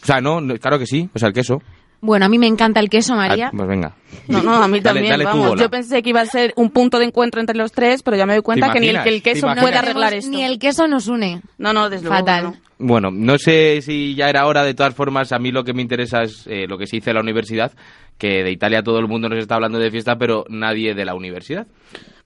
O 0.02 0.06
sea, 0.06 0.20
no, 0.20 0.40
no, 0.40 0.56
claro 0.58 0.78
que 0.78 0.86
sí. 0.86 1.08
O 1.14 1.18
sea, 1.18 1.26
el 1.28 1.34
queso. 1.34 1.60
Bueno, 2.02 2.24
a 2.26 2.28
mí 2.28 2.38
me 2.38 2.46
encanta 2.46 2.80
el 2.80 2.88
queso, 2.88 3.14
María. 3.14 3.48
Ah, 3.48 3.52
pues 3.54 3.68
venga. 3.68 3.92
No, 4.26 4.42
no, 4.42 4.54
a 4.62 4.68
mí 4.68 4.80
Dale- 4.80 5.00
también, 5.00 5.10
dale 5.12 5.24
vamos. 5.24 5.60
Yo 5.60 5.68
pensé 5.70 6.02
que 6.02 6.10
iba 6.10 6.20
a 6.22 6.26
ser 6.26 6.52
un 6.56 6.70
punto 6.70 6.98
de 6.98 7.04
encuentro 7.04 7.40
entre 7.40 7.56
los 7.56 7.72
tres, 7.72 8.02
pero 8.02 8.16
ya 8.16 8.24
me 8.26 8.32
doy 8.34 8.42
cuenta 8.42 8.72
que 8.72 8.80
ni 8.80 8.88
el, 8.88 9.02
que 9.02 9.08
el 9.10 9.22
¿Te 9.22 9.32
queso 9.32 9.46
puede 9.60 9.76
arreglar 9.76 10.14
esto. 10.14 10.30
Ni 10.30 10.42
el 10.42 10.58
queso 10.58 10.88
nos 10.88 11.08
une. 11.08 11.42
No, 11.58 11.72
no, 11.72 11.90
desde 11.90 12.06
luego 12.08 12.18
Fatal. 12.24 12.44
no. 12.44 12.56
Bueno, 12.82 13.10
no 13.10 13.36
sé 13.36 13.82
si 13.82 14.14
ya 14.14 14.30
era 14.30 14.46
hora, 14.46 14.64
de 14.64 14.72
todas 14.72 14.94
formas, 14.94 15.32
a 15.32 15.38
mí 15.38 15.52
lo 15.52 15.64
que 15.64 15.74
me 15.74 15.82
interesa 15.82 16.22
es 16.22 16.46
eh, 16.46 16.66
lo 16.66 16.78
que 16.78 16.86
se 16.86 16.96
dice 16.96 17.10
en 17.10 17.16
la 17.16 17.20
universidad, 17.20 17.72
que 18.20 18.44
de 18.44 18.52
Italia 18.52 18.82
todo 18.84 18.98
el 19.00 19.08
mundo 19.08 19.28
nos 19.30 19.38
está 19.38 19.56
hablando 19.56 19.78
de 19.78 19.90
fiesta, 19.90 20.16
pero 20.18 20.44
nadie 20.50 20.94
de 20.94 21.04
la 21.06 21.14
universidad, 21.14 21.66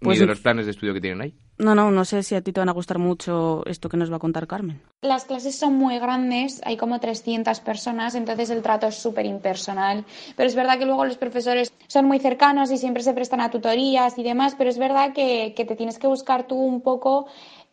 Pues 0.00 0.16
ni 0.18 0.20
de 0.20 0.24
sí. 0.24 0.26
los 0.26 0.40
planes 0.40 0.66
de 0.66 0.72
estudio 0.72 0.92
que 0.92 1.00
tienen 1.00 1.22
ahí. 1.22 1.34
No, 1.56 1.76
no, 1.76 1.92
no 1.92 2.04
sé 2.04 2.24
si 2.24 2.34
a 2.34 2.40
ti 2.42 2.52
te 2.52 2.60
van 2.60 2.68
a 2.68 2.72
gustar 2.72 2.98
mucho 2.98 3.62
esto 3.66 3.88
que 3.88 3.96
nos 3.96 4.10
va 4.10 4.16
a 4.16 4.18
contar 4.18 4.48
Carmen. 4.48 4.82
Las 5.02 5.24
clases 5.24 5.56
son 5.56 5.74
muy 5.74 6.00
grandes, 6.00 6.60
hay 6.64 6.76
como 6.76 6.98
300 6.98 7.60
personas, 7.60 8.16
entonces 8.16 8.50
el 8.50 8.60
trato 8.60 8.88
es 8.88 8.96
súper 8.96 9.24
impersonal. 9.24 10.04
Pero 10.36 10.48
es 10.48 10.56
verdad 10.56 10.80
que 10.80 10.84
luego 10.84 11.04
los 11.04 11.16
profesores 11.16 11.72
son 11.86 12.06
muy 12.06 12.18
cercanos 12.18 12.72
y 12.72 12.76
siempre 12.76 13.04
se 13.04 13.12
prestan 13.14 13.40
a 13.40 13.52
tutorías 13.52 14.18
y 14.18 14.24
demás, 14.24 14.56
pero 14.58 14.68
es 14.68 14.78
verdad 14.78 15.12
que, 15.14 15.54
que 15.56 15.64
te 15.64 15.76
tienes 15.76 16.00
que 16.00 16.08
buscar 16.08 16.48
tú 16.48 16.56
un 16.56 16.80
poco 16.80 17.26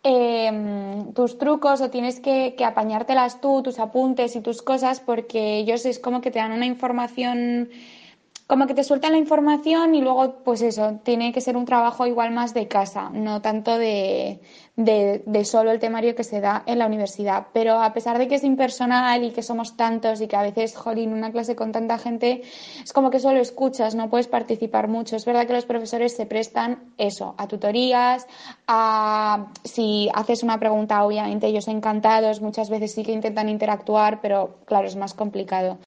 eh, 0.04 1.04
tus 1.16 1.40
trucos 1.40 1.82
o 1.82 1.90
tienes 1.90 2.20
que, 2.20 2.54
que 2.56 2.66
apañártelas 2.66 3.42
tú, 3.42 3.64
tus 3.64 3.80
apuntes 3.80 4.36
y 4.36 4.42
tus 4.42 4.62
cosas, 4.62 5.00
porque 5.00 5.58
ellos 5.58 5.88
es 5.88 5.98
como 5.98 6.22
que 6.22 6.30
te 6.30 6.38
dan 6.38 6.52
una 6.52 6.68
información 6.68 7.70
como 8.52 8.68
que 8.68 8.74
te 8.74 8.84
sueltan 8.84 9.14
la 9.14 9.18
información 9.18 9.96
y 9.96 10.02
luego, 10.02 10.44
pues 10.44 10.62
eso, 10.62 11.00
tiene 11.04 11.32
que 11.32 11.40
ser 11.40 11.56
un 11.56 11.64
trabajo 11.64 12.06
igual 12.06 12.32
más 12.32 12.54
de 12.54 12.68
casa, 12.68 13.10
no 13.10 13.42
tanto 13.42 13.78
de, 13.78 14.42
de, 14.76 15.46
solo 15.46 15.72
el 15.72 15.80
temario 15.80 16.16
que 16.16 16.26
se 16.26 16.42
da 16.42 16.62
en 16.66 16.78
la 16.78 16.86
universidad. 16.86 17.48
Pero 17.54 17.82
a 17.82 17.94
pesar 17.94 18.18
de 18.18 18.28
que 18.28 18.36
es 18.36 18.44
impersonal 18.44 19.24
y 19.24 19.32
que 19.32 19.42
somos 19.42 19.78
tantos 19.78 20.20
y 20.20 20.28
que 20.28 20.36
a 20.36 20.42
veces, 20.42 20.76
jolín, 20.76 21.14
una 21.14 21.32
clase 21.32 21.56
con 21.56 21.72
tanta 21.72 21.98
gente, 21.98 22.42
es 22.84 22.92
como 22.92 23.10
que 23.10 23.22
solo 23.22 23.40
escuchas, 23.40 23.96
no 23.96 24.10
puedes 24.10 24.28
participar 24.28 24.90
mucho. 24.90 25.16
Es 25.16 25.24
verdad 25.24 25.48
que 25.48 25.54
los 25.54 25.64
profesores 25.64 26.14
se 26.14 26.26
prestan 26.26 26.92
eso, 26.98 27.36
a 27.38 27.48
tutorías, 27.48 28.28
a 28.68 29.46
si 29.64 30.10
haces 30.14 30.44
una 30.44 30.60
pregunta, 30.60 31.06
obviamente 31.06 31.48
ellos 31.48 31.70
encantados, 31.70 32.42
muchas 32.42 32.70
veces 32.70 32.92
sí 32.92 33.04
que 33.04 33.14
intentan 33.14 33.48
interactuar, 33.48 34.20
pero 34.20 34.58
claro, 34.66 34.88
es 34.88 34.98
más 34.98 35.14
complicado. 35.14 35.78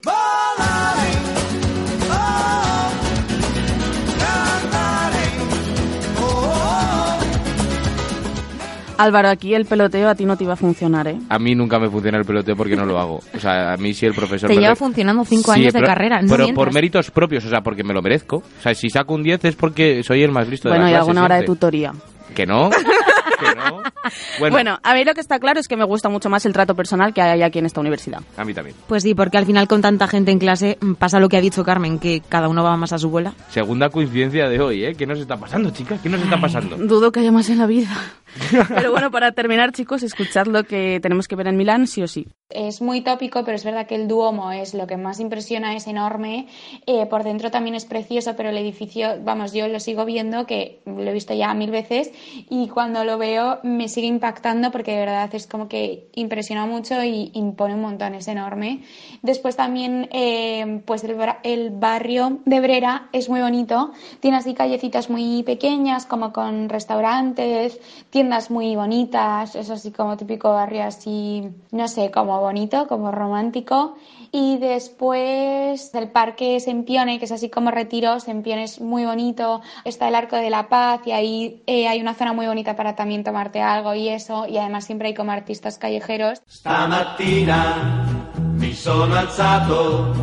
Álvaro, 8.96 9.28
aquí 9.28 9.54
el 9.54 9.64
peloteo 9.64 10.08
a 10.08 10.14
ti 10.14 10.24
no 10.24 10.36
te 10.36 10.44
iba 10.44 10.52
a 10.52 10.56
funcionar, 10.56 11.08
¿eh? 11.08 11.18
A 11.28 11.38
mí 11.40 11.56
nunca 11.56 11.80
me 11.80 11.90
funciona 11.90 12.16
el 12.16 12.24
peloteo 12.24 12.54
porque 12.54 12.76
no 12.76 12.86
lo 12.86 12.98
hago. 13.00 13.20
O 13.34 13.40
sea, 13.40 13.72
a 13.72 13.76
mí 13.76 13.92
sí 13.92 14.06
el 14.06 14.14
profesor... 14.14 14.48
Te 14.48 14.54
me 14.54 14.60
lleva 14.62 14.76
funcionando 14.76 15.24
cinco 15.24 15.52
Sí, 15.52 15.60
años 15.62 15.72
de 15.72 15.82
carrera. 15.82 16.22
No 16.22 16.28
pero 16.28 16.44
mientas. 16.44 16.64
por 16.64 16.72
méritos 16.72 17.10
propios, 17.10 17.44
o 17.44 17.48
sea, 17.50 17.60
porque 17.60 17.82
me 17.82 17.92
lo 17.92 18.02
merezco. 18.02 18.36
O 18.36 18.62
sea, 18.62 18.72
si 18.74 18.88
saco 18.90 19.14
un 19.14 19.24
10 19.24 19.46
es 19.46 19.56
porque 19.56 20.04
soy 20.04 20.22
el 20.22 20.30
más 20.30 20.48
listo 20.48 20.68
de 20.68 20.74
Bueno, 20.74 20.84
la 20.84 20.90
y 20.90 20.92
clase 20.92 21.00
alguna 21.00 21.24
hora 21.24 21.36
de 21.36 21.42
tutoría. 21.42 21.92
Que 22.36 22.46
no. 22.46 22.70
que 23.38 23.54
no. 23.54 23.82
Bueno, 24.38 24.54
Bueno, 24.54 24.78
a 24.82 24.94
mí 24.94 25.04
lo 25.04 25.14
que 25.14 25.20
está 25.20 25.38
claro 25.38 25.60
es 25.60 25.68
que 25.68 25.76
me 25.76 25.84
gusta 25.84 26.08
mucho 26.08 26.28
más 26.28 26.44
el 26.46 26.52
trato 26.52 26.74
personal 26.74 27.12
que 27.14 27.22
hay 27.22 27.42
aquí 27.42 27.58
en 27.58 27.66
esta 27.66 27.80
universidad. 27.80 28.20
a 28.36 28.44
mí 28.44 28.52
también. 28.54 28.76
Pues 28.86 29.02
sí, 29.02 29.14
porque 29.14 29.38
al 29.38 29.46
final 29.46 29.66
con 29.68 29.80
tanta 29.82 30.06
gente 30.08 30.30
en 30.30 30.38
clase 30.38 30.78
mm, 30.80 30.94
pasa 30.94 31.18
lo 31.20 31.28
que 31.28 31.36
ha 31.36 31.40
dicho 31.40 31.64
Carmen, 31.64 31.98
que 31.98 32.22
cada 32.28 32.48
uno 32.48 32.62
va 32.62 32.76
más 32.76 32.92
a 32.92 32.98
su 32.98 33.08
bola. 33.10 33.34
Segunda 33.50 33.88
coincidencia 33.90 34.48
de 34.48 34.60
hoy, 34.60 34.84
¿eh? 34.84 34.94
¿Qué 34.94 35.06
nos 35.06 35.18
está 35.18 35.36
pasando, 35.36 35.70
chicas? 35.70 36.00
¿Qué 36.02 36.08
nos 36.08 36.20
está 36.22 36.40
pasando? 36.40 36.76
Dudo 36.76 37.10
que 37.12 37.20
haya 37.20 37.32
más 37.32 37.48
en 37.50 37.58
la 37.58 37.66
vida. 37.66 37.88
Pero 38.68 38.90
bueno, 38.90 39.10
para 39.10 39.32
terminar, 39.32 39.72
chicos, 39.72 40.02
escuchad 40.02 40.46
lo 40.46 40.64
que 40.64 40.98
tenemos 41.00 41.28
que 41.28 41.36
ver 41.36 41.46
en 41.46 41.56
Milán, 41.56 41.86
sí 41.86 42.02
o 42.02 42.08
sí. 42.08 42.26
Es 42.50 42.82
muy 42.82 43.00
tópico, 43.00 43.44
pero 43.44 43.56
es 43.56 43.64
verdad 43.64 43.86
que 43.86 43.94
el 43.94 44.06
Duomo 44.06 44.52
es 44.52 44.74
lo 44.74 44.86
que 44.86 44.96
más 44.96 45.18
impresiona, 45.18 45.74
es 45.74 45.86
enorme. 45.86 46.46
Eh, 46.86 47.06
por 47.06 47.24
dentro 47.24 47.50
también 47.50 47.74
es 47.74 47.84
precioso, 47.84 48.36
pero 48.36 48.50
el 48.50 48.58
edificio, 48.58 49.16
vamos, 49.22 49.52
yo 49.52 49.66
lo 49.66 49.80
sigo 49.80 50.04
viendo, 50.04 50.46
que 50.46 50.80
lo 50.84 51.02
he 51.02 51.12
visto 51.12 51.34
ya 51.34 51.52
mil 51.54 51.70
veces, 51.70 52.12
y 52.50 52.68
cuando 52.68 53.04
lo 53.04 53.18
veo 53.18 53.58
me 53.62 53.88
sigue 53.88 54.06
impactando 54.06 54.70
porque 54.70 54.92
de 54.92 54.98
verdad 54.98 55.34
es 55.34 55.46
como 55.46 55.68
que 55.68 56.08
impresiona 56.14 56.66
mucho 56.66 57.02
y 57.02 57.30
impone 57.34 57.74
un 57.74 57.80
montón, 57.80 58.14
es 58.14 58.28
enorme. 58.28 58.82
Después 59.22 59.56
también, 59.56 60.08
eh, 60.12 60.82
pues 60.84 61.02
el, 61.02 61.16
el 61.42 61.70
barrio 61.70 62.40
de 62.44 62.60
Brera 62.60 63.08
es 63.12 63.28
muy 63.28 63.40
bonito, 63.40 63.92
tiene 64.20 64.36
así 64.36 64.54
callecitas 64.54 65.10
muy 65.10 65.42
pequeñas, 65.42 66.06
como 66.06 66.32
con 66.32 66.68
restaurantes, 66.68 67.80
tiendas 68.24 68.50
muy 68.50 68.74
bonitas, 68.74 69.54
es 69.54 69.68
así 69.68 69.92
como 69.92 70.16
típico 70.16 70.50
barrio 70.50 70.84
así, 70.84 71.46
no 71.72 71.88
sé, 71.88 72.10
como 72.10 72.40
bonito, 72.40 72.86
como 72.86 73.10
romántico. 73.10 73.96
Y 74.32 74.56
después 74.56 75.94
el 75.94 76.08
parque 76.08 76.58
Sempione, 76.58 77.18
que 77.18 77.26
es 77.26 77.32
así 77.32 77.50
como 77.50 77.70
retiro, 77.70 78.20
Sempione 78.20 78.64
es 78.64 78.80
muy 78.80 79.04
bonito, 79.04 79.60
está 79.84 80.08
el 80.08 80.14
Arco 80.14 80.36
de 80.36 80.48
la 80.48 80.70
Paz 80.70 81.02
y 81.04 81.12
ahí 81.12 81.62
eh, 81.66 81.86
hay 81.86 82.00
una 82.00 82.14
zona 82.14 82.32
muy 82.32 82.46
bonita 82.46 82.76
para 82.76 82.96
también 82.96 83.24
tomarte 83.24 83.60
algo 83.60 83.94
y 83.94 84.08
eso, 84.08 84.46
y 84.46 84.56
además 84.56 84.86
siempre 84.86 85.08
hay 85.08 85.14
como 85.14 85.32
artistas 85.32 85.76
callejeros. 85.76 86.40
Stamattina 86.48 88.06
mi 88.54 88.72
sono 88.72 89.16
alzato, 89.16 90.14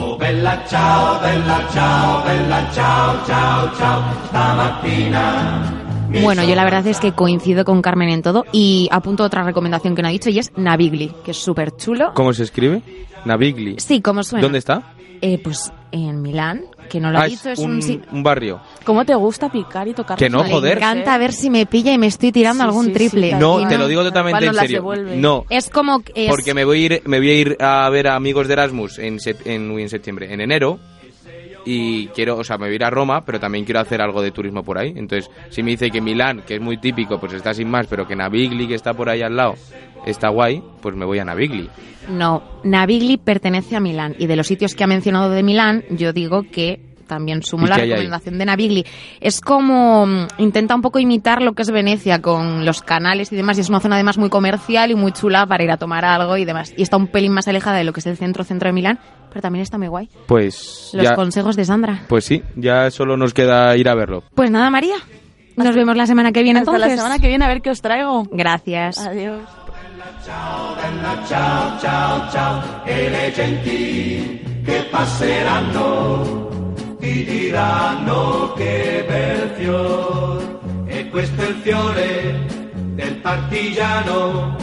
oh 0.00 0.16
bella 0.16 0.64
ciao, 0.66 1.20
bella 1.20 1.68
ciao, 1.70 2.24
bella 2.24 2.70
ciao, 2.72 3.26
ciao, 3.26 3.70
ciao. 3.76 4.02
Stamattina 4.28 5.81
Bueno, 6.20 6.44
yo 6.44 6.54
la 6.54 6.64
verdad 6.64 6.86
es 6.86 7.00
que 7.00 7.12
coincido 7.12 7.64
con 7.64 7.80
Carmen 7.82 8.08
en 8.10 8.22
todo 8.22 8.44
y 8.52 8.88
apunto 8.92 9.24
otra 9.24 9.42
recomendación 9.44 9.94
que 9.94 10.02
no 10.02 10.08
ha 10.08 10.12
dicho 10.12 10.30
y 10.30 10.38
es 10.38 10.52
Navigli, 10.56 11.10
que 11.24 11.30
es 11.32 11.36
súper 11.38 11.74
chulo. 11.76 12.12
¿Cómo 12.14 12.32
se 12.32 12.42
escribe? 12.44 12.82
Navigli. 13.24 13.76
Sí, 13.78 14.00
como 14.00 14.22
suena. 14.22 14.42
¿Dónde 14.42 14.58
está? 14.58 14.94
Eh, 15.20 15.40
pues 15.42 15.72
en 15.92 16.20
Milán, 16.20 16.62
que 16.90 16.98
no 17.00 17.10
lo 17.12 17.18
Ah, 17.18 17.22
ha 17.22 17.26
es 17.26 17.32
dicho, 17.32 17.50
es 17.50 17.58
un, 17.60 17.72
un, 17.72 17.82
sí- 17.82 18.00
un 18.10 18.22
barrio. 18.22 18.60
¿Cómo 18.84 19.04
te 19.04 19.14
gusta 19.14 19.50
picar 19.50 19.86
y 19.88 19.94
tocar 19.94 20.18
Que 20.18 20.28
no, 20.28 20.42
joder. 20.44 20.78
Me 20.78 20.84
encanta 20.84 21.16
ver 21.18 21.32
si 21.32 21.48
me 21.48 21.64
pilla 21.66 21.92
y 21.92 21.98
me 21.98 22.08
estoy 22.08 22.32
tirando 22.32 22.62
Sí, 22.64 22.68
algún 22.68 22.84
sí, 22.86 22.90
sí, 22.90 22.94
triple. 22.94 23.34
No, 23.34 23.60
Y 23.60 23.66
te 23.66 23.78
lo 23.78 23.86
digo 23.88 24.02
totalmente 24.02 24.44
en 24.46 24.54
serio. 24.54 24.84
No, 25.16 25.44
Es 25.48 25.70
como 25.70 26.00
que 26.00 26.12
es- 26.26 26.30
porque 26.30 26.54
me 26.54 26.64
voy 26.64 26.82
a 26.82 26.86
ir, 26.86 27.02
me 27.06 27.18
voy 27.18 27.30
a 27.30 27.34
ir 27.34 27.56
a 27.60 27.88
ver 27.90 28.08
a 28.08 28.16
amigos 28.16 28.48
de 28.48 28.54
Erasmus 28.54 28.98
en, 28.98 29.18
sep- 29.18 29.44
en, 29.46 29.70
uy, 29.70 29.82
en 29.82 29.88
septiembre, 29.88 30.32
en 30.32 30.40
enero. 30.40 30.78
Y 31.64 32.08
quiero, 32.08 32.38
o 32.38 32.44
sea, 32.44 32.58
me 32.58 32.66
voy 32.66 32.72
a 32.72 32.76
ir 32.76 32.84
a 32.84 32.90
Roma, 32.90 33.24
pero 33.24 33.38
también 33.38 33.64
quiero 33.64 33.80
hacer 33.80 34.00
algo 34.00 34.20
de 34.20 34.30
turismo 34.30 34.62
por 34.62 34.78
ahí. 34.78 34.92
Entonces, 34.96 35.30
si 35.50 35.62
me 35.62 35.70
dice 35.72 35.90
que 35.90 36.00
Milán, 36.00 36.42
que 36.46 36.56
es 36.56 36.60
muy 36.60 36.78
típico, 36.78 37.18
pues 37.20 37.32
está 37.32 37.54
sin 37.54 37.70
más, 37.70 37.86
pero 37.86 38.06
que 38.06 38.16
Navigli, 38.16 38.66
que 38.66 38.74
está 38.74 38.94
por 38.94 39.08
ahí 39.08 39.22
al 39.22 39.36
lado, 39.36 39.54
está 40.06 40.28
guay, 40.28 40.62
pues 40.80 40.96
me 40.96 41.04
voy 41.04 41.18
a 41.18 41.24
Navigli. 41.24 41.68
No, 42.08 42.42
Navigli 42.64 43.16
pertenece 43.16 43.76
a 43.76 43.80
Milán 43.80 44.16
y 44.18 44.26
de 44.26 44.36
los 44.36 44.46
sitios 44.46 44.74
que 44.74 44.84
ha 44.84 44.88
mencionado 44.88 45.30
de 45.30 45.42
Milán, 45.42 45.84
yo 45.90 46.12
digo 46.12 46.42
que 46.50 46.80
también 47.12 47.42
sumo 47.42 47.66
¿Y 47.66 47.68
la 47.68 47.76
hay 47.76 47.90
recomendación 47.90 48.38
de 48.38 48.44
Navigli. 48.46 48.86
Es 49.20 49.40
como 49.42 50.06
mm, 50.06 50.26
intenta 50.38 50.74
un 50.74 50.80
poco 50.80 50.98
imitar 50.98 51.42
lo 51.42 51.52
que 51.52 51.60
es 51.62 51.70
Venecia 51.70 52.22
con 52.22 52.64
los 52.64 52.80
canales 52.80 53.30
y 53.32 53.36
demás 53.36 53.58
y 53.58 53.60
es 53.60 53.68
una 53.68 53.80
zona 53.80 53.96
además 53.96 54.16
muy 54.16 54.30
comercial 54.30 54.90
y 54.90 54.94
muy 54.94 55.12
chula 55.12 55.46
para 55.46 55.62
ir 55.62 55.70
a 55.70 55.76
tomar 55.76 56.04
algo 56.06 56.36
y 56.38 56.44
demás. 56.46 56.72
Y 56.76 56.82
está 56.82 56.96
un 56.96 57.06
pelín 57.08 57.32
más 57.32 57.48
alejada 57.48 57.76
de 57.76 57.84
lo 57.84 57.92
que 57.92 58.00
es 58.00 58.06
el 58.06 58.16
centro 58.16 58.44
centro 58.44 58.68
de 58.68 58.72
Milán, 58.72 58.98
pero 59.28 59.42
también 59.42 59.62
está 59.62 59.76
muy 59.76 59.88
guay. 59.88 60.08
Pues 60.26 60.90
Los 60.94 61.04
ya, 61.04 61.14
consejos 61.14 61.54
de 61.56 61.64
Sandra. 61.66 62.00
pues 62.08 62.24
sí, 62.24 62.42
ya 62.56 62.90
solo 62.90 63.16
nos 63.18 63.34
queda 63.34 63.76
ir 63.76 63.88
a 63.90 63.94
verlo. 63.94 64.22
Pues 64.34 64.50
nada, 64.50 64.70
María. 64.70 64.96
Nos 65.56 65.74
vemos 65.74 65.94
la 65.96 66.06
semana 66.06 66.32
que 66.32 66.42
viene 66.42 66.60
Hasta 66.60 66.70
entonces. 66.72 66.90
la 66.96 66.96
semana 67.02 67.18
que 67.18 67.28
viene 67.28 67.44
a 67.44 67.48
ver 67.48 67.60
qué 67.60 67.68
os 67.70 67.82
traigo. 67.82 68.22
Gracias. 68.30 68.98
Adiós. 68.98 69.42
Bella 70.24 71.26
ciao, 71.26 71.78
ciao, 71.78 72.30
ciao. 72.30 72.62
E 72.86 73.10
le 73.10 73.32
genti 73.32 74.40
che 74.64 74.86
passeranno 74.90 76.51
ti 77.02 77.24
diranno 77.24 78.52
che 78.56 79.04
bel 79.08 79.50
fior. 79.56 80.60
E 80.86 81.08
questo 81.08 81.42
è 81.42 81.48
il 81.48 81.54
fiore 81.56 82.46
del 82.94 83.16
partigiano. 83.16 84.56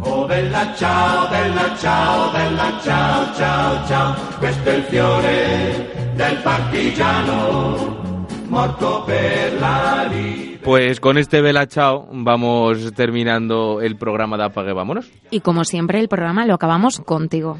Oh 0.00 0.26
bella 0.26 0.74
ciao, 0.76 1.26
bella 1.30 1.74
ciao, 1.78 2.30
bella 2.32 2.78
ciao, 2.82 3.34
ciao, 3.34 3.86
ciao. 3.86 4.14
Questo 4.38 4.68
è 4.68 4.74
il 4.74 4.82
fiore 4.82 6.12
del 6.14 6.36
partigiano 6.42 8.04
morto 8.48 9.02
per 9.06 9.58
la 9.58 10.06
vita. 10.10 10.64
Pues 10.64 11.00
con 11.00 11.16
este 11.16 11.40
vela 11.40 11.66
chao 11.66 12.08
vamos 12.12 12.92
terminando 12.92 13.80
el 13.80 13.96
programa 13.96 14.36
de 14.36 14.44
Apague 14.44 14.74
Vámonos. 14.74 15.10
Y 15.30 15.40
como 15.40 15.64
siempre, 15.64 16.00
el 16.00 16.08
programa 16.08 16.44
lo 16.44 16.54
acabamos 16.54 17.00
contigo. 17.00 17.58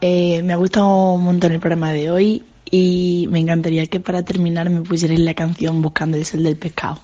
Eh, 0.00 0.42
me 0.42 0.54
ha 0.54 0.56
gustado 0.56 1.12
un 1.12 1.24
montón 1.24 1.52
el 1.52 1.60
programa 1.60 1.92
de 1.92 2.10
hoy 2.10 2.44
y 2.70 3.26
me 3.30 3.38
encantaría 3.40 3.86
que 3.86 4.00
para 4.00 4.22
terminar 4.24 4.70
me 4.70 4.82
pusierais 4.82 5.20
la 5.20 5.34
canción 5.34 5.82
Buscando 5.82 6.16
el 6.16 6.24
sol 6.24 6.42
del 6.42 6.56
pescado. 6.56 7.00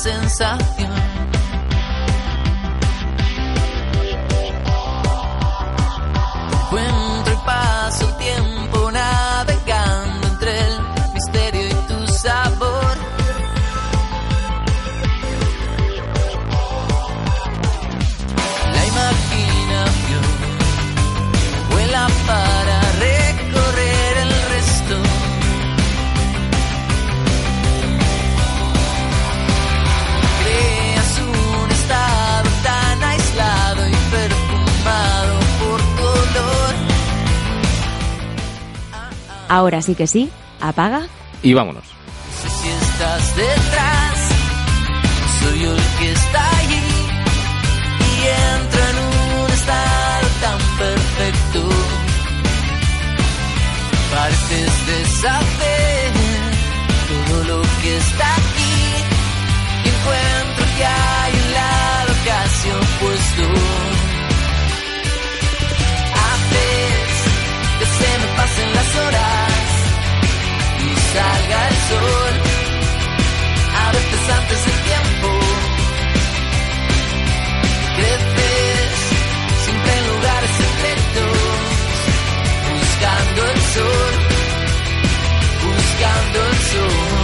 Siempre 0.00 0.79
Ahora 39.60 39.82
sí 39.82 39.94
que 39.94 40.06
sí, 40.06 40.30
apaga. 40.58 41.06
Y 41.42 41.52
vámonos. 41.52 41.84
No 41.84 42.48
sé 42.48 42.48
si 42.48 42.68
estás 42.70 43.36
detrás, 43.36 44.18
soy 45.38 45.60
yo 45.60 45.70
el 45.70 45.82
que 45.98 46.12
está 46.12 46.58
allí 46.60 46.80
y 48.08 48.26
entro 48.56 48.80
en 48.88 48.96
un 48.96 49.50
estado 49.50 50.28
tan 50.40 50.60
perfecto. 50.78 51.68
Pareces 54.14 54.86
de 54.86 54.98
saber 55.24 56.12
todo 57.10 57.44
lo 57.44 57.62
que 57.82 57.96
está 57.98 58.34
aquí 58.36 58.76
y 59.84 59.88
encuentro 59.90 60.64
que 60.78 60.86
hay 60.86 61.32
en 61.34 61.52
la 61.52 62.04
locación 62.08 62.80
puesto. 62.98 63.89
Salga 71.14 71.68
el 71.68 71.76
sol. 71.90 72.34
A 73.82 73.92
veces 73.96 74.22
antes 74.38 74.60
del 74.66 74.78
tiempo. 74.90 75.28
Creces 77.96 78.92
siempre 79.64 79.92
en 79.98 80.04
lugares 80.12 80.52
secretos, 80.62 81.38
buscando 82.70 83.40
el 83.52 83.60
sol. 83.74 84.30
que 86.00 87.19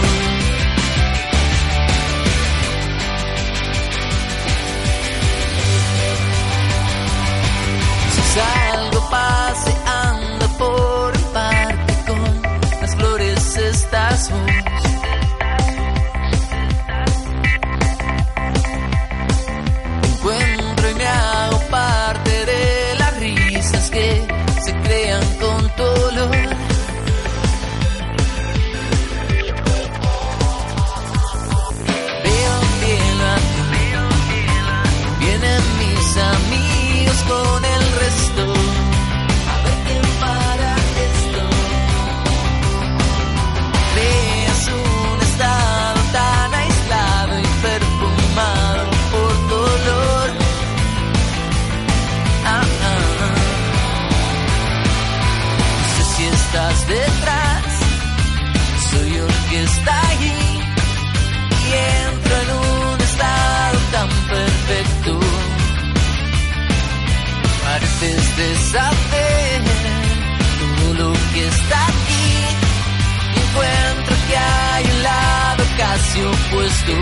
casi 76.17 76.23
opuesto. 76.23 76.93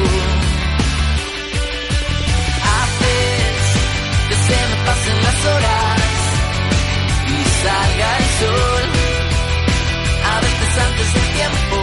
Haces 2.75 3.61
que 4.29 4.35
se 4.35 4.67
me 4.69 4.75
pasen 4.85 5.23
las 5.23 5.45
horas 5.45 6.01
y 7.27 7.43
salga 7.63 8.17
el 8.17 8.25
sol. 8.39 8.83
A 10.23 10.39
veces 10.41 10.77
antes 10.87 11.13
del 11.13 11.27
tiempo. 11.33 11.77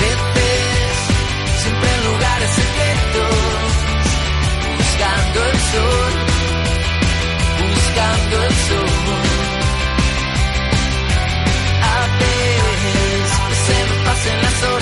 Veces 0.00 0.96
siempre 1.62 1.88
en 1.94 2.04
lugares 2.12 2.50
secretos. 2.50 3.34
Buscando 4.78 5.44
el 5.50 5.58
sol. 5.72 6.12
Buscando 7.58 8.42
el 8.44 8.54
sol. 8.54 8.93
Se 14.24 14.30
me 14.30 14.40
pasen 14.42 14.48
las 14.48 14.73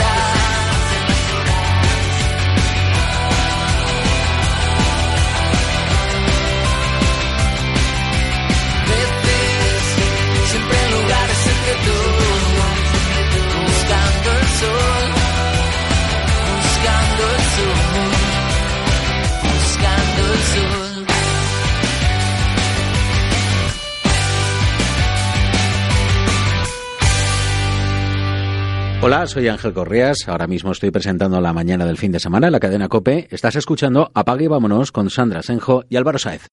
Hola, 29.05 29.27
soy 29.27 29.49
Ángel 29.49 29.73
Correas. 29.73 30.29
Ahora 30.29 30.47
mismo 30.47 30.71
estoy 30.71 30.93
presentando 30.93 31.41
la 31.41 31.53
mañana 31.53 31.85
del 31.85 31.99
fin 31.99 32.13
de 32.13 32.21
semana 32.21 32.47
en 32.47 32.53
la 32.53 32.61
cadena 32.61 32.87
Cope. 32.87 33.27
Estás 33.33 33.57
escuchando 33.57 34.13
Apague 34.15 34.45
y 34.45 34.47
Vámonos 34.47 34.93
con 34.93 35.11
Sandra 35.11 35.43
Senjo 35.43 35.83
y 35.89 35.97
Álvaro 35.97 36.21
Saez. 36.21 36.51